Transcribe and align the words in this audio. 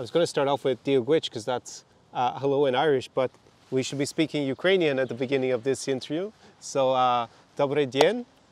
I 0.00 0.02
was 0.02 0.10
going 0.10 0.22
to 0.22 0.26
start 0.26 0.48
off 0.48 0.64
with 0.64 0.82
Diogwich 0.82 1.24
because 1.24 1.44
that's 1.44 1.84
uh, 2.14 2.38
hello 2.38 2.64
in 2.64 2.74
Irish, 2.74 3.08
but 3.08 3.30
we 3.70 3.82
should 3.82 3.98
be 3.98 4.06
speaking 4.06 4.46
Ukrainian 4.46 4.98
at 4.98 5.08
the 5.10 5.14
beginning 5.14 5.52
of 5.52 5.62
this 5.62 5.88
interview. 5.88 6.32
So, 6.58 6.94
uh, 6.94 7.26
Dobre 7.54 7.84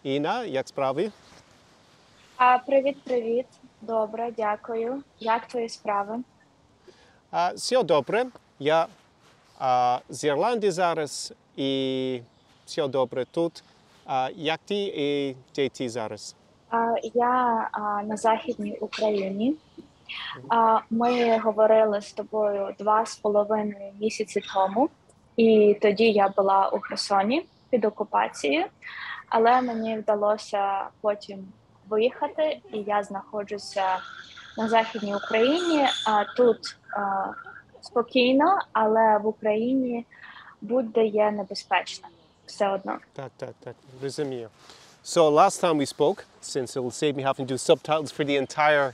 Inna, 0.04 0.44
Jak 0.44 0.68
Spravi? 0.68 1.10
Привіт, 2.66 2.96
привіт. 3.04 3.46
Добре, 3.80 4.32
дякую. 4.36 5.02
Як 5.20 5.46
твої 5.46 5.68
справи? 5.68 6.22
Все 7.54 7.82
добре. 7.82 8.26
Я 8.58 8.86
з 10.08 10.24
Ірландії 10.24 10.70
зараз 10.70 11.32
і 11.56 12.20
все 12.66 12.88
добре 12.88 13.24
тут. 13.24 13.62
Як 14.36 14.60
ти 14.64 14.92
і 14.96 15.36
де 15.54 15.68
ти 15.68 15.88
зараз? 15.88 16.34
Я 17.14 17.68
на 18.04 18.16
Західній 18.16 18.78
Україні. 18.80 19.54
Ми 20.90 21.38
говорили 21.38 22.00
з 22.00 22.12
тобою 22.12 22.74
два 22.78 23.06
з 23.06 23.16
половиною 23.16 23.92
місяці 24.00 24.42
тому, 24.54 24.88
і 25.36 25.78
тоді 25.82 26.12
я 26.12 26.28
була 26.28 26.68
у 26.68 26.80
Херсоні 26.80 27.46
під 27.70 27.84
окупацією, 27.84 28.64
але 29.28 29.62
мені 29.62 29.98
вдалося 29.98 30.86
потім 31.00 31.48
виїхати, 31.88 32.60
і 32.72 32.78
я 32.78 33.02
знаходжуся 33.02 33.98
на 34.58 34.68
Західній 34.68 35.14
Україні. 35.14 35.86
А 36.06 36.24
тут 36.36 36.76
спокійно, 37.80 38.58
але 38.72 39.18
в 39.18 39.26
Україні 39.26 40.06
будь-де 40.60 41.30
небезпечно 41.30 42.08
все 42.46 42.68
одно. 42.68 42.98
Так, 43.12 43.30
так, 43.36 43.50
так, 43.64 43.74
розумію. 44.02 44.48
So 45.04 45.30
last 45.30 45.62
time 45.62 45.76
we 45.78 45.86
spoke, 45.86 46.24
since 46.42 46.76
it'll 46.76 46.90
save 46.90 47.16
me 47.16 47.22
having 47.22 47.46
to 47.46 47.54
do 47.54 47.58
subtitles 47.58 48.10
for 48.12 48.24
the 48.24 48.36
entire 48.36 48.92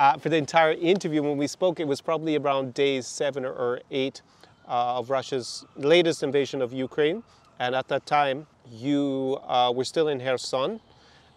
uh, 0.00 0.16
for 0.16 0.30
the 0.30 0.36
entire 0.36 0.72
interview, 0.72 1.22
when 1.22 1.36
we 1.36 1.46
spoke, 1.46 1.78
it 1.78 1.86
was 1.86 2.00
probably 2.00 2.38
around 2.38 2.72
days 2.72 3.06
seven 3.06 3.44
or, 3.44 3.80
eight 3.90 4.22
uh, 4.66 4.96
of 4.96 5.10
Russia's 5.10 5.66
latest 5.76 6.22
invasion 6.22 6.62
of 6.62 6.72
Ukraine. 6.72 7.22
And 7.58 7.74
at 7.74 7.86
that 7.88 8.06
time, 8.06 8.46
you 8.72 9.38
uh, 9.46 9.70
were 9.76 9.84
still 9.84 10.08
in 10.08 10.18
Kherson, 10.18 10.80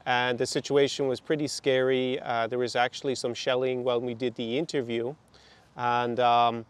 and 0.06 0.40
the 0.40 0.46
situation 0.46 1.10
was 1.10 1.20
pretty 1.20 1.48
scary. 1.48 2.22
Uh, 2.22 2.48
there 2.48 2.58
was 2.58 2.78
actually 2.78 3.16
some 3.16 3.34
shelling 3.34 3.84
when 3.84 4.06
we 4.06 4.14
did 4.14 4.34
the 4.36 4.58
interview, 4.58 5.14
and 5.76 6.22
um, 6.22 6.66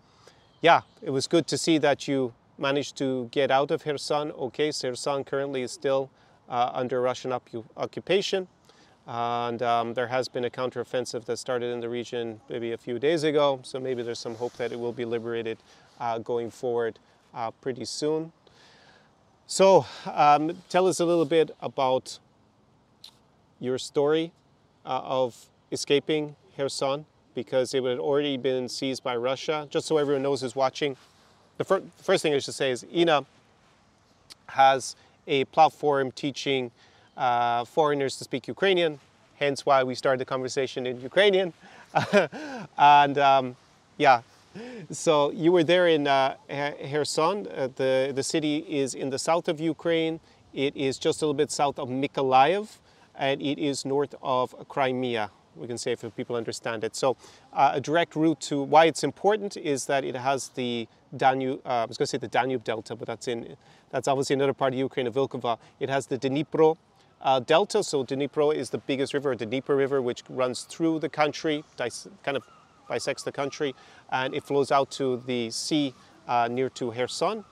yeah, 0.61 0.81
it 1.03 1.11
was 1.11 1.27
good 1.27 1.45
to 1.45 1.59
see 1.59 1.77
that 1.77 2.07
you 2.07 2.33
managed 2.57 2.95
to 2.97 3.29
get 3.29 3.51
out 3.51 3.69
of 3.69 3.83
Kherson. 3.83 4.31
Okay, 4.31 4.71
so 4.71 4.89
Kherson 4.89 5.23
currently 5.23 5.61
is 5.61 5.71
still 5.71 6.09
uh, 6.49 6.71
under 6.73 7.01
Russian 7.01 7.29
occu- 7.29 7.65
occupation. 7.77 8.47
And 9.05 9.61
um, 9.61 9.93
there 9.93 10.07
has 10.07 10.27
been 10.27 10.45
a 10.45 10.49
counteroffensive 10.49 11.25
that 11.25 11.37
started 11.37 11.73
in 11.73 11.81
the 11.81 11.89
region 11.89 12.39
maybe 12.49 12.71
a 12.71 12.77
few 12.77 12.99
days 12.99 13.23
ago. 13.23 13.59
So 13.63 13.79
maybe 13.79 14.01
there's 14.01 14.19
some 14.19 14.35
hope 14.35 14.53
that 14.53 14.71
it 14.71 14.79
will 14.79 14.93
be 14.93 15.05
liberated 15.05 15.57
uh, 15.99 16.19
going 16.19 16.49
forward 16.49 16.99
uh, 17.33 17.51
pretty 17.51 17.85
soon. 17.85 18.31
So 19.45 19.85
um, 20.05 20.57
tell 20.69 20.87
us 20.87 20.99
a 20.99 21.05
little 21.05 21.25
bit 21.25 21.51
about 21.61 22.19
your 23.59 23.77
story 23.77 24.31
uh, 24.85 25.01
of 25.03 25.49
escaping 25.71 26.35
Kherson 26.55 27.05
because 27.35 27.73
it 27.73 27.83
had 27.83 27.99
already 27.99 28.37
been 28.37 28.69
seized 28.69 29.03
by 29.03 29.15
Russia. 29.17 29.67
Just 29.69 29.87
so 29.87 29.97
everyone 29.97 30.21
knows 30.21 30.41
who's 30.41 30.55
watching, 30.55 30.95
the, 31.57 31.63
fir- 31.63 31.81
the 31.81 32.03
first 32.03 32.23
thing 32.23 32.33
I 32.33 32.39
should 32.39 32.53
say 32.53 32.71
is 32.71 32.85
Inna 32.91 33.25
has 34.47 34.95
a 35.27 35.45
platform 35.45 36.11
teaching 36.11 36.71
uh, 37.17 37.65
foreigners 37.65 38.17
to 38.17 38.23
speak 38.23 38.47
Ukrainian, 38.47 38.99
hence 39.35 39.65
why 39.65 39.83
we 39.83 39.95
started 39.95 40.19
the 40.19 40.25
conversation 40.25 40.85
in 40.87 41.01
Ukrainian. 41.01 41.53
and 42.77 43.17
um, 43.17 43.55
yeah, 43.97 44.21
so 44.91 45.31
you 45.31 45.51
were 45.51 45.63
there 45.63 45.87
in 45.87 46.07
uh, 46.07 46.35
Kherson. 46.49 47.47
Uh, 47.47 47.69
the, 47.75 48.11
the 48.13 48.23
city 48.23 48.57
is 48.67 48.93
in 48.93 49.09
the 49.09 49.19
south 49.19 49.47
of 49.47 49.59
Ukraine. 49.59 50.19
It 50.53 50.75
is 50.75 50.97
just 50.97 51.21
a 51.21 51.25
little 51.25 51.33
bit 51.33 51.51
south 51.51 51.79
of 51.79 51.89
Mykolaiv, 51.89 52.77
and 53.15 53.41
it 53.41 53.57
is 53.59 53.85
north 53.85 54.13
of 54.21 54.55
Crimea. 54.67 55.31
We 55.55 55.67
can 55.67 55.77
say 55.77 55.91
if 55.91 56.03
people 56.15 56.35
understand 56.35 56.83
it. 56.83 56.95
So, 56.95 57.15
uh, 57.53 57.71
a 57.75 57.81
direct 57.81 58.15
route 58.15 58.39
to 58.41 58.61
why 58.61 58.85
it's 58.85 59.03
important 59.03 59.55
is 59.55 59.85
that 59.85 60.03
it 60.03 60.15
has 60.15 60.49
the 60.49 60.87
Danube. 61.15 61.61
Uh, 61.65 61.69
I 61.69 61.85
was 61.85 61.97
going 61.97 62.05
to 62.05 62.09
say 62.09 62.17
the 62.17 62.27
Danube 62.27 62.63
Delta, 62.63 62.95
but 62.95 63.07
that's 63.07 63.27
in 63.27 63.55
that's 63.91 64.07
obviously 64.07 64.33
another 64.33 64.53
part 64.53 64.73
of 64.73 64.79
Ukraine, 64.79 65.05
of 65.05 65.13
Vilkova. 65.13 65.59
It 65.79 65.89
has 65.89 66.07
the 66.07 66.17
Dnipro 66.17 66.77
uh, 67.23 67.39
Delta. 67.39 67.83
So 67.83 68.03
Dnipro 68.03 68.53
is 68.53 68.69
the 68.69 68.77
biggest 68.77 69.13
river, 69.13 69.35
the 69.35 69.45
Dnieper 69.45 69.75
River, 69.75 70.01
which 70.01 70.23
runs 70.29 70.63
through 70.63 70.99
the 70.99 71.09
country, 71.09 71.63
kind 71.77 72.37
of 72.37 72.43
bisects 72.87 73.23
the 73.23 73.31
country, 73.31 73.73
and 74.11 74.35
it 74.35 74.43
flows 74.43 74.71
out 74.71 74.91
to 74.91 75.23
the 75.25 75.49
sea 75.49 75.93
uh, 76.27 76.47
near 76.51 76.69
to 76.69 76.91
Kherson. 76.91 77.43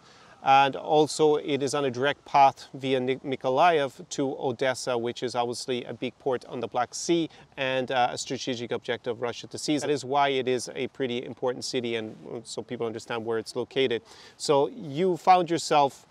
And 0.43 0.75
also, 0.75 1.35
it 1.35 1.61
is 1.61 1.75
on 1.75 1.85
a 1.85 1.91
direct 1.91 2.25
path 2.25 2.67
via 2.73 2.99
Mykolaiv 2.99 4.09
to 4.09 4.35
Odessa, 4.39 4.97
which 4.97 5.21
is 5.21 5.35
obviously 5.35 5.83
a 5.83 5.93
big 5.93 6.17
port 6.17 6.45
on 6.45 6.59
the 6.59 6.67
Black 6.67 6.95
Sea 6.95 7.29
and 7.57 7.91
uh, 7.91 8.09
a 8.11 8.17
strategic 8.17 8.71
objective 8.71 9.17
of 9.17 9.21
Russia 9.21 9.45
to 9.47 9.59
seize. 9.59 9.81
That 9.81 9.91
is 9.91 10.03
why 10.03 10.29
it 10.29 10.47
is 10.47 10.67
a 10.73 10.87
pretty 10.87 11.23
important 11.23 11.63
city, 11.63 11.95
and 11.95 12.15
so 12.43 12.63
people 12.63 12.87
understand 12.87 13.23
where 13.23 13.37
it's 13.37 13.55
located. 13.55 14.01
So, 14.37 14.67
you 14.69 15.15
found 15.15 15.51
yourself 15.51 16.07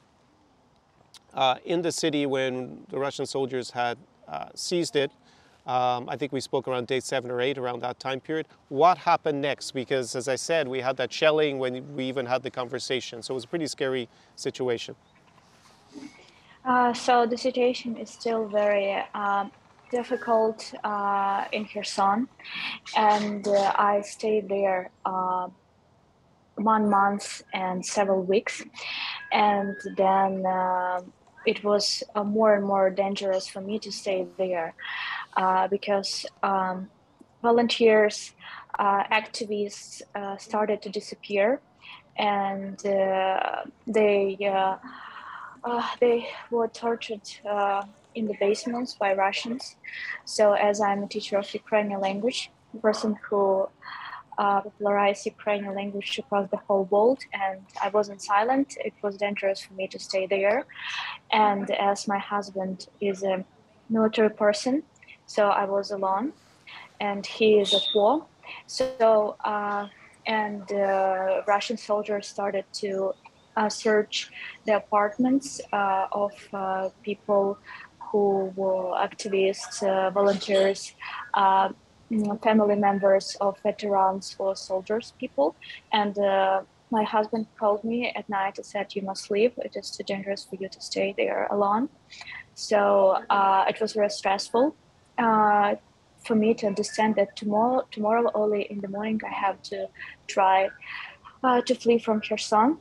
uh, 1.34 1.56
in 1.64 1.82
the 1.82 1.92
city 1.92 2.26
when 2.26 2.84
the 2.88 2.98
Russian 2.98 3.26
soldiers 3.26 3.70
had 3.70 3.98
uh, 4.28 4.46
seized 4.54 4.96
it. 4.96 5.10
Um, 5.66 6.08
I 6.08 6.16
think 6.16 6.32
we 6.32 6.40
spoke 6.40 6.66
around 6.66 6.86
day 6.86 7.00
seven 7.00 7.30
or 7.30 7.40
eight 7.40 7.58
around 7.58 7.80
that 7.82 8.00
time 8.00 8.20
period. 8.20 8.48
What 8.68 8.98
happened 8.98 9.40
next? 9.40 9.72
Because, 9.72 10.16
as 10.16 10.26
I 10.26 10.36
said, 10.36 10.66
we 10.66 10.80
had 10.80 10.96
that 10.96 11.12
shelling 11.12 11.58
when 11.58 11.94
we 11.94 12.04
even 12.04 12.26
had 12.26 12.42
the 12.42 12.50
conversation. 12.50 13.22
So 13.22 13.34
it 13.34 13.36
was 13.36 13.44
a 13.44 13.48
pretty 13.48 13.66
scary 13.66 14.08
situation. 14.36 14.96
Uh, 16.64 16.92
so 16.92 17.26
the 17.26 17.36
situation 17.36 17.96
is 17.96 18.10
still 18.10 18.46
very 18.46 19.02
um, 19.14 19.50
difficult 19.90 20.72
uh, 20.84 21.44
in 21.52 21.66
Kherson, 21.66 22.28
and 22.96 23.46
uh, 23.48 23.72
I 23.76 24.02
stayed 24.02 24.48
there 24.48 24.90
uh, 25.04 25.48
one 26.56 26.90
month 26.90 27.42
and 27.54 27.84
several 27.84 28.22
weeks, 28.22 28.62
and 29.32 29.74
then 29.96 30.44
uh, 30.44 31.00
it 31.46 31.64
was 31.64 32.02
uh, 32.14 32.24
more 32.24 32.54
and 32.54 32.64
more 32.64 32.90
dangerous 32.90 33.48
for 33.48 33.60
me 33.60 33.78
to 33.78 33.90
stay 33.90 34.26
there 34.36 34.74
uh, 35.36 35.68
because 35.68 36.26
um, 36.42 36.90
volunteers, 37.42 38.32
uh, 38.78 39.04
activists 39.04 40.02
uh, 40.14 40.36
started 40.36 40.82
to 40.82 40.88
disappear, 40.88 41.60
and 42.16 42.84
uh, 42.86 43.62
they 43.86 44.36
they 46.00 46.28
were 46.50 46.68
tortured 46.68 47.28
in 48.14 48.26
the 48.26 48.34
basements 48.40 48.94
by 48.94 49.14
Russians. 49.14 49.76
So, 50.24 50.52
as 50.52 50.80
I'm 50.80 51.02
a 51.04 51.06
teacher 51.06 51.36
of 51.38 51.52
Ukrainian 51.54 52.00
language, 52.00 52.50
the 52.72 52.80
person 52.80 53.18
who 53.28 53.68
uh, 54.40 54.60
popularized 54.66 55.22
Ukrainian 55.34 55.74
language 55.80 56.10
across 56.22 56.46
the 56.54 56.60
whole 56.66 56.84
world, 56.94 57.20
and 57.44 57.60
I 57.86 57.88
wasn't 57.98 58.20
silent. 58.32 58.68
It 58.88 58.94
was 59.04 59.12
dangerous 59.26 59.60
for 59.64 59.74
me 59.80 59.86
to 59.94 59.98
stay 60.08 60.24
there. 60.36 60.58
And 61.48 61.66
as 61.90 61.98
my 62.14 62.20
husband 62.32 62.76
is 63.10 63.18
a 63.22 63.36
military 63.96 64.32
person, 64.44 64.74
so 65.34 65.42
I 65.62 65.64
was 65.76 65.86
alone, 65.98 66.26
and 67.08 67.22
he 67.36 67.48
is 67.62 67.70
at 67.78 67.86
war. 67.94 68.14
So, 68.76 69.36
uh, 69.44 69.82
and 70.26 70.64
uh, 70.72 71.42
Russian 71.54 71.76
soldiers 71.88 72.24
started 72.34 72.64
to 72.82 72.90
uh, 73.58 73.68
search 73.68 74.14
the 74.66 74.74
apartments 74.82 75.60
uh, 75.80 76.06
of 76.24 76.32
uh, 76.52 76.88
people 77.08 77.58
who 78.06 78.52
were 78.60 78.88
activists, 79.08 79.76
volunteers, 80.18 80.80
family 82.42 82.76
members 82.76 83.36
of 83.40 83.58
veterans 83.62 84.36
or 84.38 84.56
soldiers, 84.56 85.12
people. 85.18 85.54
And 85.92 86.18
uh, 86.18 86.62
my 86.90 87.04
husband 87.04 87.46
called 87.58 87.84
me 87.84 88.12
at 88.14 88.28
night 88.28 88.58
and 88.58 88.66
said, 88.66 88.94
You 88.94 89.02
must 89.02 89.30
leave. 89.30 89.52
It 89.58 89.76
is 89.76 89.90
too 89.90 90.04
dangerous 90.04 90.44
for 90.44 90.56
you 90.56 90.68
to 90.68 90.80
stay 90.80 91.14
there 91.16 91.46
alone. 91.50 91.88
So 92.54 93.18
uh, 93.30 93.64
it 93.68 93.80
was 93.80 93.92
very 93.92 94.10
stressful. 94.10 94.74
Uh, 95.18 95.76
for 96.24 96.34
me 96.34 96.52
to 96.54 96.66
understand 96.66 97.14
that 97.14 97.34
tomorrow, 97.36 97.86
tomorrow 97.90 98.30
early 98.34 98.62
in 98.62 98.80
the 98.80 98.88
morning, 98.88 99.20
I 99.24 99.32
have 99.32 99.62
to 99.62 99.88
try 100.26 100.68
uh, 101.42 101.62
to 101.62 101.74
flee 101.74 101.98
from 101.98 102.20
Kherson 102.20 102.78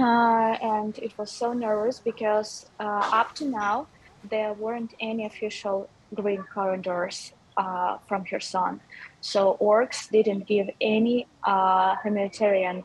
uh, 0.00 0.56
and 0.62 0.98
it 0.98 1.16
was 1.18 1.30
so 1.30 1.52
nervous 1.52 1.98
because 1.98 2.66
uh, 2.78 3.10
up 3.12 3.34
to 3.34 3.44
now 3.44 3.86
there 4.30 4.52
weren't 4.54 4.94
any 5.00 5.26
official 5.26 5.88
green 6.14 6.42
corridors 6.54 7.32
uh, 7.60 7.98
from 8.08 8.24
Kherson. 8.24 8.80
So 9.20 9.40
orcs 9.60 10.00
didn't 10.16 10.44
give 10.54 10.68
any 10.80 11.16
uh, 11.44 11.96
humanitarian 12.02 12.84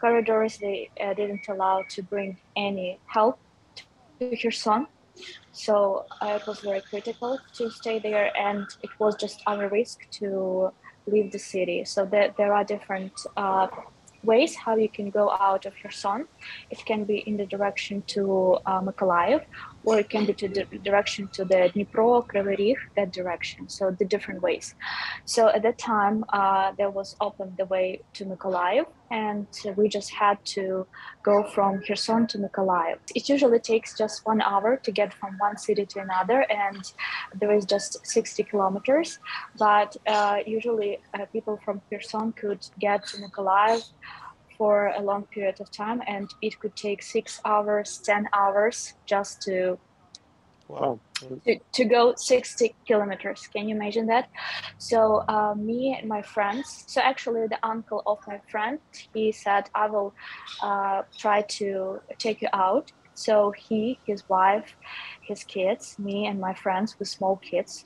corridors. 0.00 0.58
They 0.58 0.90
uh, 1.00 1.14
didn't 1.14 1.46
allow 1.48 1.76
to 1.94 2.02
bring 2.02 2.30
any 2.56 2.98
help 3.06 3.38
to 4.18 4.36
Kherson. 4.40 4.86
So 5.52 6.06
uh, 6.22 6.38
it 6.40 6.46
was 6.46 6.60
very 6.60 6.82
critical 6.90 7.38
to 7.56 7.70
stay 7.70 7.98
there, 7.98 8.28
and 8.48 8.66
it 8.82 8.90
was 8.98 9.14
just 9.24 9.42
our 9.46 9.68
risk 9.68 9.98
to 10.20 10.72
leave 11.06 11.32
the 11.32 11.42
city. 11.54 11.84
So 11.84 12.00
that 12.14 12.36
there 12.36 12.52
are 12.52 12.64
different 12.64 13.14
uh, 13.36 13.66
ways 14.22 14.54
how 14.54 14.76
you 14.76 14.88
can 14.88 15.10
go 15.10 15.30
out 15.30 15.66
of 15.66 15.72
Kherson. 15.80 16.26
It 16.70 16.80
can 16.84 17.04
be 17.04 17.18
in 17.28 17.36
the 17.36 17.46
direction 17.46 18.02
to 18.14 18.58
uh, 18.66 18.80
Mykolaiv, 18.80 19.44
or 19.84 19.98
it 19.98 20.08
can 20.10 20.26
be 20.26 20.32
to 20.34 20.48
the 20.48 20.64
direction 20.82 21.28
to 21.32 21.44
the 21.44 21.70
Dnipro, 21.74 22.26
Kryvyi 22.26 22.74
that 22.96 23.12
direction. 23.12 23.68
So 23.68 23.90
the 23.90 24.04
different 24.04 24.42
ways. 24.42 24.74
So 25.24 25.48
at 25.48 25.62
that 25.62 25.78
time, 25.78 26.24
uh, 26.30 26.72
there 26.76 26.90
was 26.90 27.16
open 27.20 27.54
the 27.56 27.66
way 27.66 28.02
to 28.14 28.24
Mykolaiv, 28.24 28.86
and 29.10 29.46
we 29.76 29.88
just 29.88 30.10
had 30.12 30.44
to 30.56 30.86
go 31.22 31.44
from 31.54 31.80
Kherson 31.82 32.26
to 32.28 32.38
Mykolaiv. 32.38 32.98
It 33.14 33.28
usually 33.28 33.60
takes 33.60 33.96
just 33.96 34.26
one 34.26 34.40
hour 34.42 34.76
to 34.76 34.90
get 34.92 35.14
from 35.14 35.36
one 35.38 35.56
city 35.56 35.86
to 35.86 36.00
another, 36.00 36.44
and 36.50 36.82
there 37.40 37.52
is 37.52 37.64
just 37.64 38.06
60 38.06 38.42
kilometers. 38.44 39.18
But 39.58 39.96
uh, 40.06 40.38
usually, 40.46 40.98
uh, 41.14 41.26
people 41.32 41.58
from 41.64 41.80
Kherson 41.90 42.32
could 42.32 42.66
get 42.78 43.06
to 43.08 43.18
Mykolaiv 43.18 43.82
for 44.58 44.88
a 44.88 45.02
long 45.02 45.26
period 45.32 45.56
of 45.60 45.68
time, 45.76 46.02
and 46.08 46.28
it 46.42 46.58
could 46.60 46.76
take 46.76 47.02
six 47.02 47.40
hours, 47.46 48.00
10 48.04 48.26
hours 48.34 48.94
just 49.08 49.42
to 49.42 49.78
Wow. 50.68 51.00
to, 51.44 51.58
to 51.74 51.84
go 51.84 52.14
60 52.16 52.76
kilometers. 52.86 53.42
Can 53.54 53.68
you 53.68 53.76
imagine 53.76 54.06
that? 54.06 54.28
So 54.78 55.22
uh, 55.28 55.54
me 55.56 55.96
and 55.98 56.08
my 56.08 56.22
friends, 56.22 56.84
so 56.88 57.00
actually 57.00 57.46
the 57.48 57.58
uncle 57.66 58.02
of 58.06 58.18
my 58.26 58.40
friend, 58.50 58.78
he 59.14 59.32
said, 59.32 59.64
I 59.74 59.88
will 59.88 60.14
uh, 60.62 61.02
try 61.18 61.44
to 61.58 61.98
take 62.18 62.42
you 62.42 62.48
out. 62.52 62.88
So 63.14 63.52
he, 63.68 63.98
his 64.06 64.22
wife, 64.28 64.74
his 65.26 65.42
kids, 65.44 65.96
me 65.98 66.26
and 66.26 66.40
my 66.40 66.54
friends 66.54 66.94
with 66.98 67.08
small 67.08 67.40
kids, 67.50 67.84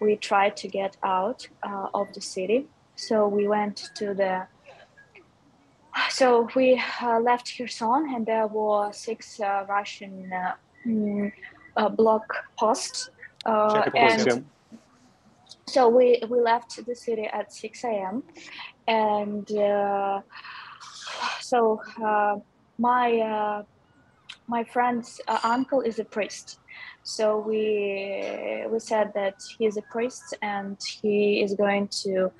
we 0.00 0.16
tried 0.16 0.56
to 0.58 0.68
get 0.68 0.96
out 1.04 1.40
uh, 1.66 1.86
of 1.94 2.08
the 2.14 2.20
city. 2.20 2.68
So 2.96 3.28
we 3.28 3.46
went 3.48 3.80
to 3.96 4.14
the 4.14 4.46
so 6.10 6.48
we 6.54 6.82
uh, 7.02 7.20
left 7.20 7.52
Kherson 7.56 8.14
and 8.14 8.26
there 8.26 8.46
were 8.46 8.92
six 8.92 9.40
uh, 9.40 9.64
Russian 9.68 10.30
uh, 10.32 10.52
mm, 10.86 11.32
uh, 11.76 11.88
block 11.88 12.24
posts. 12.58 13.10
Uh, 13.44 13.82
and 13.94 14.44
so 15.66 15.88
we, 15.88 16.20
we 16.28 16.40
left 16.40 16.84
the 16.86 16.94
city 16.94 17.24
at 17.32 17.52
6 17.52 17.84
a.m. 17.84 18.22
And 18.86 19.50
uh, 19.52 20.20
so 21.40 21.80
uh, 22.04 22.36
my, 22.78 23.18
uh, 23.18 23.62
my 24.48 24.64
friend's 24.64 25.20
uh, 25.28 25.38
uncle 25.44 25.80
is 25.80 25.98
a 25.98 26.04
priest. 26.04 26.58
So 27.04 27.38
we, 27.38 28.64
we 28.70 28.78
said 28.78 29.12
that 29.14 29.34
he 29.58 29.66
is 29.66 29.76
a 29.76 29.82
priest 29.90 30.36
and 30.42 30.78
he 31.02 31.42
is 31.42 31.54
going 31.54 31.88
to 32.04 32.30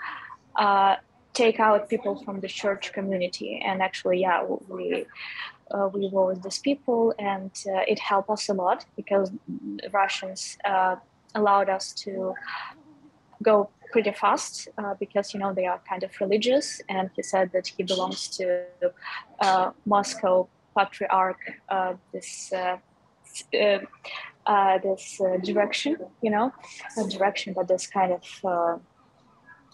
uh, 0.59 0.97
take 1.34 1.58
out 1.61 1.88
people 1.88 2.23
from 2.25 2.40
the 2.40 2.49
church 2.49 2.93
community. 2.93 3.62
And 3.64 3.82
actually, 3.82 4.20
yeah, 4.20 4.44
we 4.69 5.06
uh, 5.70 5.88
we 5.88 6.08
were 6.11 6.26
with 6.26 6.43
these 6.43 6.58
people, 6.58 7.14
and 7.19 7.50
uh, 7.67 7.81
it 7.88 7.99
helped 7.99 8.29
us 8.29 8.49
a 8.49 8.55
lot 8.55 8.84
because 8.94 9.31
Russians 9.93 10.58
uh, 10.64 10.96
allowed 11.34 11.70
us 11.70 11.93
to 12.05 12.34
go 13.43 13.70
pretty 13.90 14.12
fast 14.12 14.69
uh, 14.79 14.94
because 15.00 15.32
you 15.32 15.40
know 15.40 15.52
they 15.52 15.67
are 15.67 15.81
kind 15.88 16.02
of 16.02 16.11
religious. 16.20 16.82
And 16.88 17.11
he 17.17 17.23
said 17.23 17.52
that 17.52 17.67
he 17.69 17.82
belongs 17.82 18.29
to 18.37 18.67
uh, 19.40 19.70
Moscow 19.87 20.49
Patriarch, 20.76 21.40
uh, 21.69 21.94
this. 22.12 22.52
this 24.82 25.20
direction, 25.44 25.96
you 26.20 26.31
know, 26.31 26.52
a 26.99 27.05
direction, 27.08 27.55
but 27.55 27.69
this 27.69 27.87
kind 27.87 28.12
of 28.12 28.23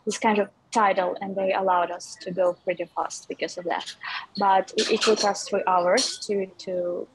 this 0.05 0.19
kind 0.19 0.39
of 0.39 0.49
title 0.73 1.17
and 1.21 1.35
they 1.35 1.53
allowed 1.53 1.91
us 1.91 2.17
to 2.21 2.31
go 2.31 2.55
pretty 2.65 2.85
fast 2.95 3.29
because 3.29 3.59
of 3.59 3.65
that. 3.65 3.95
But 4.39 4.73
it, 4.77 4.93
it 4.93 5.01
took 5.03 5.25
us 5.25 5.49
three 5.49 5.63
hours 5.67 6.19
to 6.27 6.47
to 6.47 7.09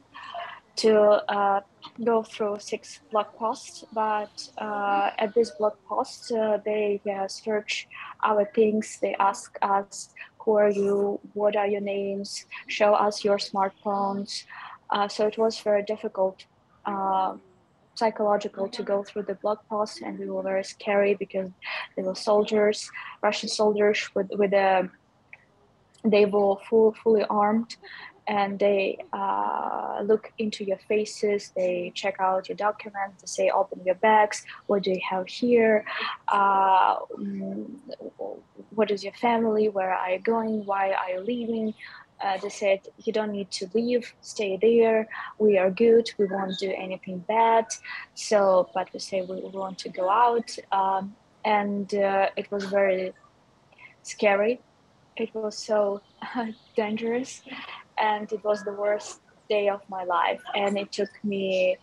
to 0.76 1.00
uh, 1.32 1.62
go 2.04 2.24
through 2.24 2.58
six 2.60 3.00
block 3.12 3.36
posts. 3.38 3.86
But 3.94 4.50
uh, 4.58 5.12
at 5.18 5.34
this 5.36 5.52
block 5.52 5.78
post 5.88 6.32
uh, 6.32 6.60
they 6.66 7.02
uh, 7.12 7.28
search 7.28 7.88
our 8.24 8.46
things. 8.46 9.00
They 9.02 9.16
ask 9.20 9.58
us 9.62 10.10
who 10.40 10.58
are 10.58 10.70
you 10.72 11.20
what 11.34 11.56
are 11.56 11.68
your 11.68 11.82
names 11.82 12.46
show 12.68 12.94
us 12.94 13.24
your 13.24 13.38
smartphones. 13.38 14.46
Uh, 14.90 15.08
so 15.08 15.28
it 15.28 15.38
was 15.38 15.60
very 15.60 15.84
difficult 15.84 16.46
uh, 16.86 17.36
psychological 17.96 18.68
to 18.68 18.84
go 18.84 19.04
through 19.04 19.24
the 19.24 19.36
block 19.36 19.68
post 19.68 20.02
and 20.02 20.18
we 20.20 20.30
were 20.30 20.44
very 20.44 20.64
scary 20.64 21.14
because 21.14 21.50
there 21.96 22.06
were 22.06 22.16
soldiers 22.16 22.90
russian 23.22 23.50
soldiers 23.50 24.10
with 24.16 24.30
with 24.32 24.54
a 24.54 24.90
they 26.04 26.26
were 26.26 26.56
full 26.70 26.94
fully 27.04 27.24
armed 27.26 27.76
and 28.26 28.58
they 28.58 28.98
uh, 29.12 30.00
look 30.04 30.32
into 30.38 30.64
your 30.64 30.78
faces 30.88 31.52
they 31.58 31.92
check 31.94 32.16
out 32.20 32.48
your 32.48 32.56
documents 32.56 33.22
they 33.22 33.28
say 33.28 33.50
open 33.50 33.82
your 33.86 33.96
bags 33.96 34.46
what 34.68 34.84
do 34.84 34.92
you 34.92 35.02
have 35.10 35.28
here? 35.28 35.86
Uh, 36.28 36.96
what 38.76 38.92
is 38.92 39.04
your 39.04 39.14
family? 39.14 39.70
Where 39.70 39.94
are 39.94 40.12
you 40.12 40.20
going? 40.20 40.66
Why 40.66 40.92
are 40.92 41.12
you 41.12 41.20
leaving 41.22 41.74
uh, 42.22 42.38
they 42.38 42.50
said 42.50 42.80
you 43.04 43.14
don't 43.14 43.32
need 43.32 43.52
to 43.52 43.70
leave. 43.74 44.14
Stay 44.22 44.58
there. 44.58 45.08
We 45.40 45.58
are 45.58 45.70
good. 45.70 46.10
We 46.18 46.26
won't 46.26 46.58
do 46.58 46.72
anything 46.72 47.20
bad. 47.20 47.66
So 48.16 48.70
but 48.74 48.92
we 48.94 49.00
say 49.00 49.22
we 49.22 49.42
want 49.42 49.78
to 49.80 49.90
go 49.90 50.10
out. 50.10 50.56
Um, 50.72 51.16
and 51.46 51.94
uh, 51.94 52.30
it 52.38 52.50
was 52.52 52.66
very 52.66 53.14
scary. 54.04 54.62
It 55.18 55.34
was 55.36 55.58
so 55.58 56.02
dangerous. 56.76 57.42
And 57.98 58.32
it 58.32 58.44
was 58.44 58.64
the 58.64 58.74
worst 58.74 59.20
day 59.50 59.70
of 59.70 59.82
my 59.90 60.04
life. 60.04 60.42
And 60.56 60.78
it 60.78 60.92
took 60.92 61.12
me 61.24 61.78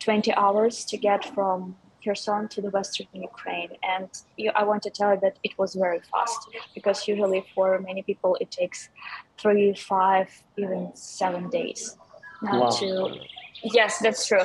20 0.00 0.34
hours 0.34 0.84
to 0.86 0.96
get 0.96 1.24
from 1.34 1.76
Kherson 2.04 2.48
to 2.48 2.60
the 2.60 2.70
western 2.70 3.06
Ukraine. 3.12 3.70
And 3.82 4.08
I 4.54 4.64
want 4.64 4.82
to 4.82 4.90
tell 4.90 5.14
you 5.14 5.20
that 5.20 5.38
it 5.42 5.58
was 5.58 5.74
very 5.74 6.00
fast 6.12 6.48
because 6.74 7.08
usually 7.08 7.44
for 7.54 7.78
many 7.80 8.02
people 8.02 8.36
it 8.40 8.50
takes 8.50 8.90
three, 9.38 9.74
five, 9.74 10.28
even 10.56 10.92
seven 10.94 11.48
days 11.48 11.96
wow. 12.42 12.68
to. 12.78 13.16
Yes, 13.62 13.98
that's 13.98 14.26
true. 14.26 14.44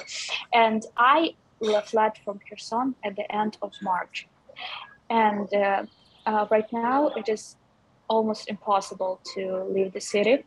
And 0.53 0.85
I 0.97 1.35
fled 1.85 2.13
from 2.23 2.39
Kherson 2.47 2.95
at 3.03 3.15
the 3.15 3.29
end 3.33 3.57
of 3.61 3.73
March. 3.81 4.27
And 5.09 5.53
uh, 5.53 5.83
uh, 6.25 6.45
right 6.49 6.71
now 6.71 7.07
it 7.09 7.27
is 7.27 7.57
almost 8.07 8.47
impossible 8.47 9.19
to 9.35 9.63
leave 9.65 9.93
the 9.93 10.01
city. 10.01 10.45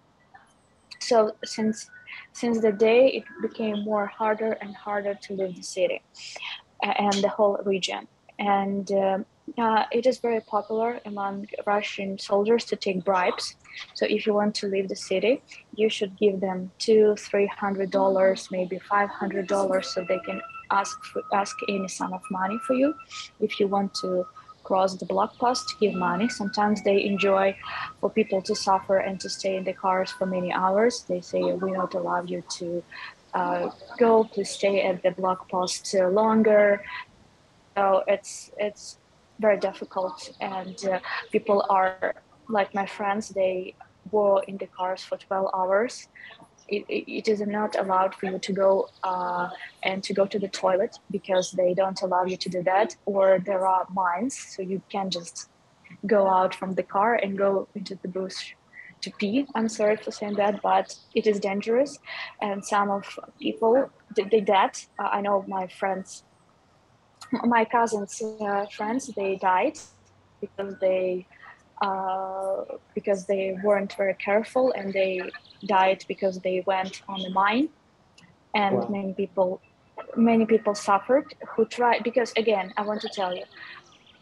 So 1.00 1.32
since 1.44 1.90
since 2.32 2.60
the 2.60 2.72
day 2.72 3.08
it 3.08 3.24
became 3.40 3.84
more 3.84 4.06
harder 4.06 4.52
and 4.60 4.74
harder 4.76 5.14
to 5.14 5.32
leave 5.34 5.56
the 5.56 5.62
city 5.62 6.02
and 6.82 7.14
the 7.14 7.28
whole 7.28 7.58
region. 7.64 8.08
And 8.38 8.90
uh, 8.90 9.18
uh, 9.58 9.84
it 9.92 10.06
is 10.06 10.18
very 10.18 10.40
popular 10.40 11.00
among 11.04 11.46
Russian 11.66 12.18
soldiers 12.18 12.64
to 12.66 12.76
take 12.76 13.04
bribes. 13.04 13.56
So 13.94 14.06
if 14.08 14.26
you 14.26 14.34
want 14.34 14.54
to 14.56 14.66
leave 14.66 14.88
the 14.88 14.96
city, 14.96 15.42
you 15.74 15.88
should 15.88 16.18
give 16.18 16.40
them 16.40 16.70
two, 16.78 17.14
three 17.16 17.46
hundred 17.46 17.90
dollars, 17.90 18.48
maybe 18.50 18.78
five 18.78 19.10
hundred 19.10 19.46
dollars, 19.46 19.88
so 19.88 20.04
they 20.08 20.18
can 20.20 20.40
ask 20.70 20.96
for, 21.04 21.22
ask 21.32 21.54
any 21.68 21.88
sum 21.88 22.12
of 22.12 22.22
money 22.30 22.58
for 22.66 22.74
you. 22.74 22.94
If 23.40 23.60
you 23.60 23.68
want 23.68 23.94
to 24.02 24.26
cross 24.64 24.94
the 24.94 25.06
block 25.06 25.36
post, 25.38 25.74
give 25.80 25.94
money. 25.94 26.28
Sometimes 26.28 26.82
they 26.82 27.04
enjoy 27.04 27.56
for 28.00 28.10
people 28.10 28.40
to 28.42 28.54
suffer 28.54 28.98
and 28.98 29.18
to 29.20 29.28
stay 29.28 29.56
in 29.56 29.64
the 29.64 29.72
cars 29.72 30.10
for 30.10 30.26
many 30.26 30.52
hours. 30.52 31.04
They 31.08 31.20
say 31.20 31.42
we 31.42 31.72
don't 31.72 31.94
allow 31.94 32.22
you 32.22 32.42
to 32.58 32.82
uh, 33.34 33.70
go 33.98 34.28
to 34.34 34.44
stay 34.44 34.82
at 34.82 35.02
the 35.02 35.10
block 35.10 35.48
post 35.48 35.94
longer. 35.94 36.82
So 37.76 38.04
it's 38.06 38.50
it's 38.58 38.98
very 39.40 39.58
difficult, 39.58 40.30
and 40.40 40.76
uh, 40.84 41.00
people 41.30 41.64
are 41.70 42.14
like 42.48 42.74
my 42.74 42.86
friends. 42.86 43.28
They 43.30 43.74
were 44.10 44.42
in 44.46 44.58
the 44.58 44.66
cars 44.66 45.02
for 45.02 45.16
12 45.16 45.50
hours. 45.54 46.08
It, 46.68 46.84
it 46.88 47.28
is 47.28 47.40
not 47.40 47.78
allowed 47.78 48.14
for 48.14 48.26
you 48.26 48.38
to 48.38 48.52
go 48.52 48.88
uh, 49.02 49.48
and 49.82 50.02
to 50.04 50.14
go 50.14 50.26
to 50.26 50.38
the 50.38 50.48
toilet 50.48 50.98
because 51.10 51.50
they 51.52 51.74
don't 51.74 52.00
allow 52.02 52.24
you 52.24 52.36
to 52.36 52.48
do 52.48 52.62
that, 52.62 52.96
or 53.04 53.38
there 53.44 53.66
are 53.66 53.86
mines, 53.92 54.36
so 54.36 54.62
you 54.62 54.80
can 54.88 55.10
just 55.10 55.48
go 56.06 56.28
out 56.28 56.54
from 56.54 56.74
the 56.74 56.82
car 56.82 57.14
and 57.14 57.36
go 57.36 57.68
into 57.74 57.98
the 58.02 58.08
bush 58.08 58.54
to 59.02 59.10
pee. 59.18 59.46
I'm 59.54 59.68
sorry 59.68 59.96
for 59.96 60.10
saying 60.10 60.34
that, 60.34 60.62
but 60.62 60.96
it 61.14 61.26
is 61.26 61.38
dangerous. 61.38 61.98
And 62.40 62.64
some 62.64 62.90
of 62.90 63.18
people 63.40 63.90
did, 64.14 64.30
did 64.30 64.46
that. 64.46 64.84
Uh, 64.98 65.08
I 65.12 65.20
know 65.20 65.44
my 65.46 65.66
friends, 65.66 66.24
my 67.44 67.64
cousins' 67.64 68.22
uh, 68.40 68.66
friends, 68.66 69.10
they 69.16 69.36
died 69.36 69.78
because 70.40 70.74
they 70.80 71.26
uh, 71.82 72.64
because 72.94 73.26
they 73.26 73.56
weren't 73.64 73.92
very 73.96 74.14
careful 74.14 74.72
and 74.72 74.92
they 74.92 75.20
died 75.66 76.04
because 76.06 76.38
they 76.40 76.62
went 76.64 77.02
on 77.08 77.20
the 77.20 77.30
mine. 77.30 77.68
And 78.54 78.76
wow. 78.76 78.88
many 78.88 79.12
people, 79.14 79.60
many 80.16 80.46
people 80.46 80.74
suffered 80.76 81.34
who 81.48 81.64
tried 81.64 82.04
because 82.04 82.32
again, 82.36 82.72
I 82.76 82.82
want 82.82 83.00
to 83.00 83.08
tell 83.08 83.34
you, 83.34 83.44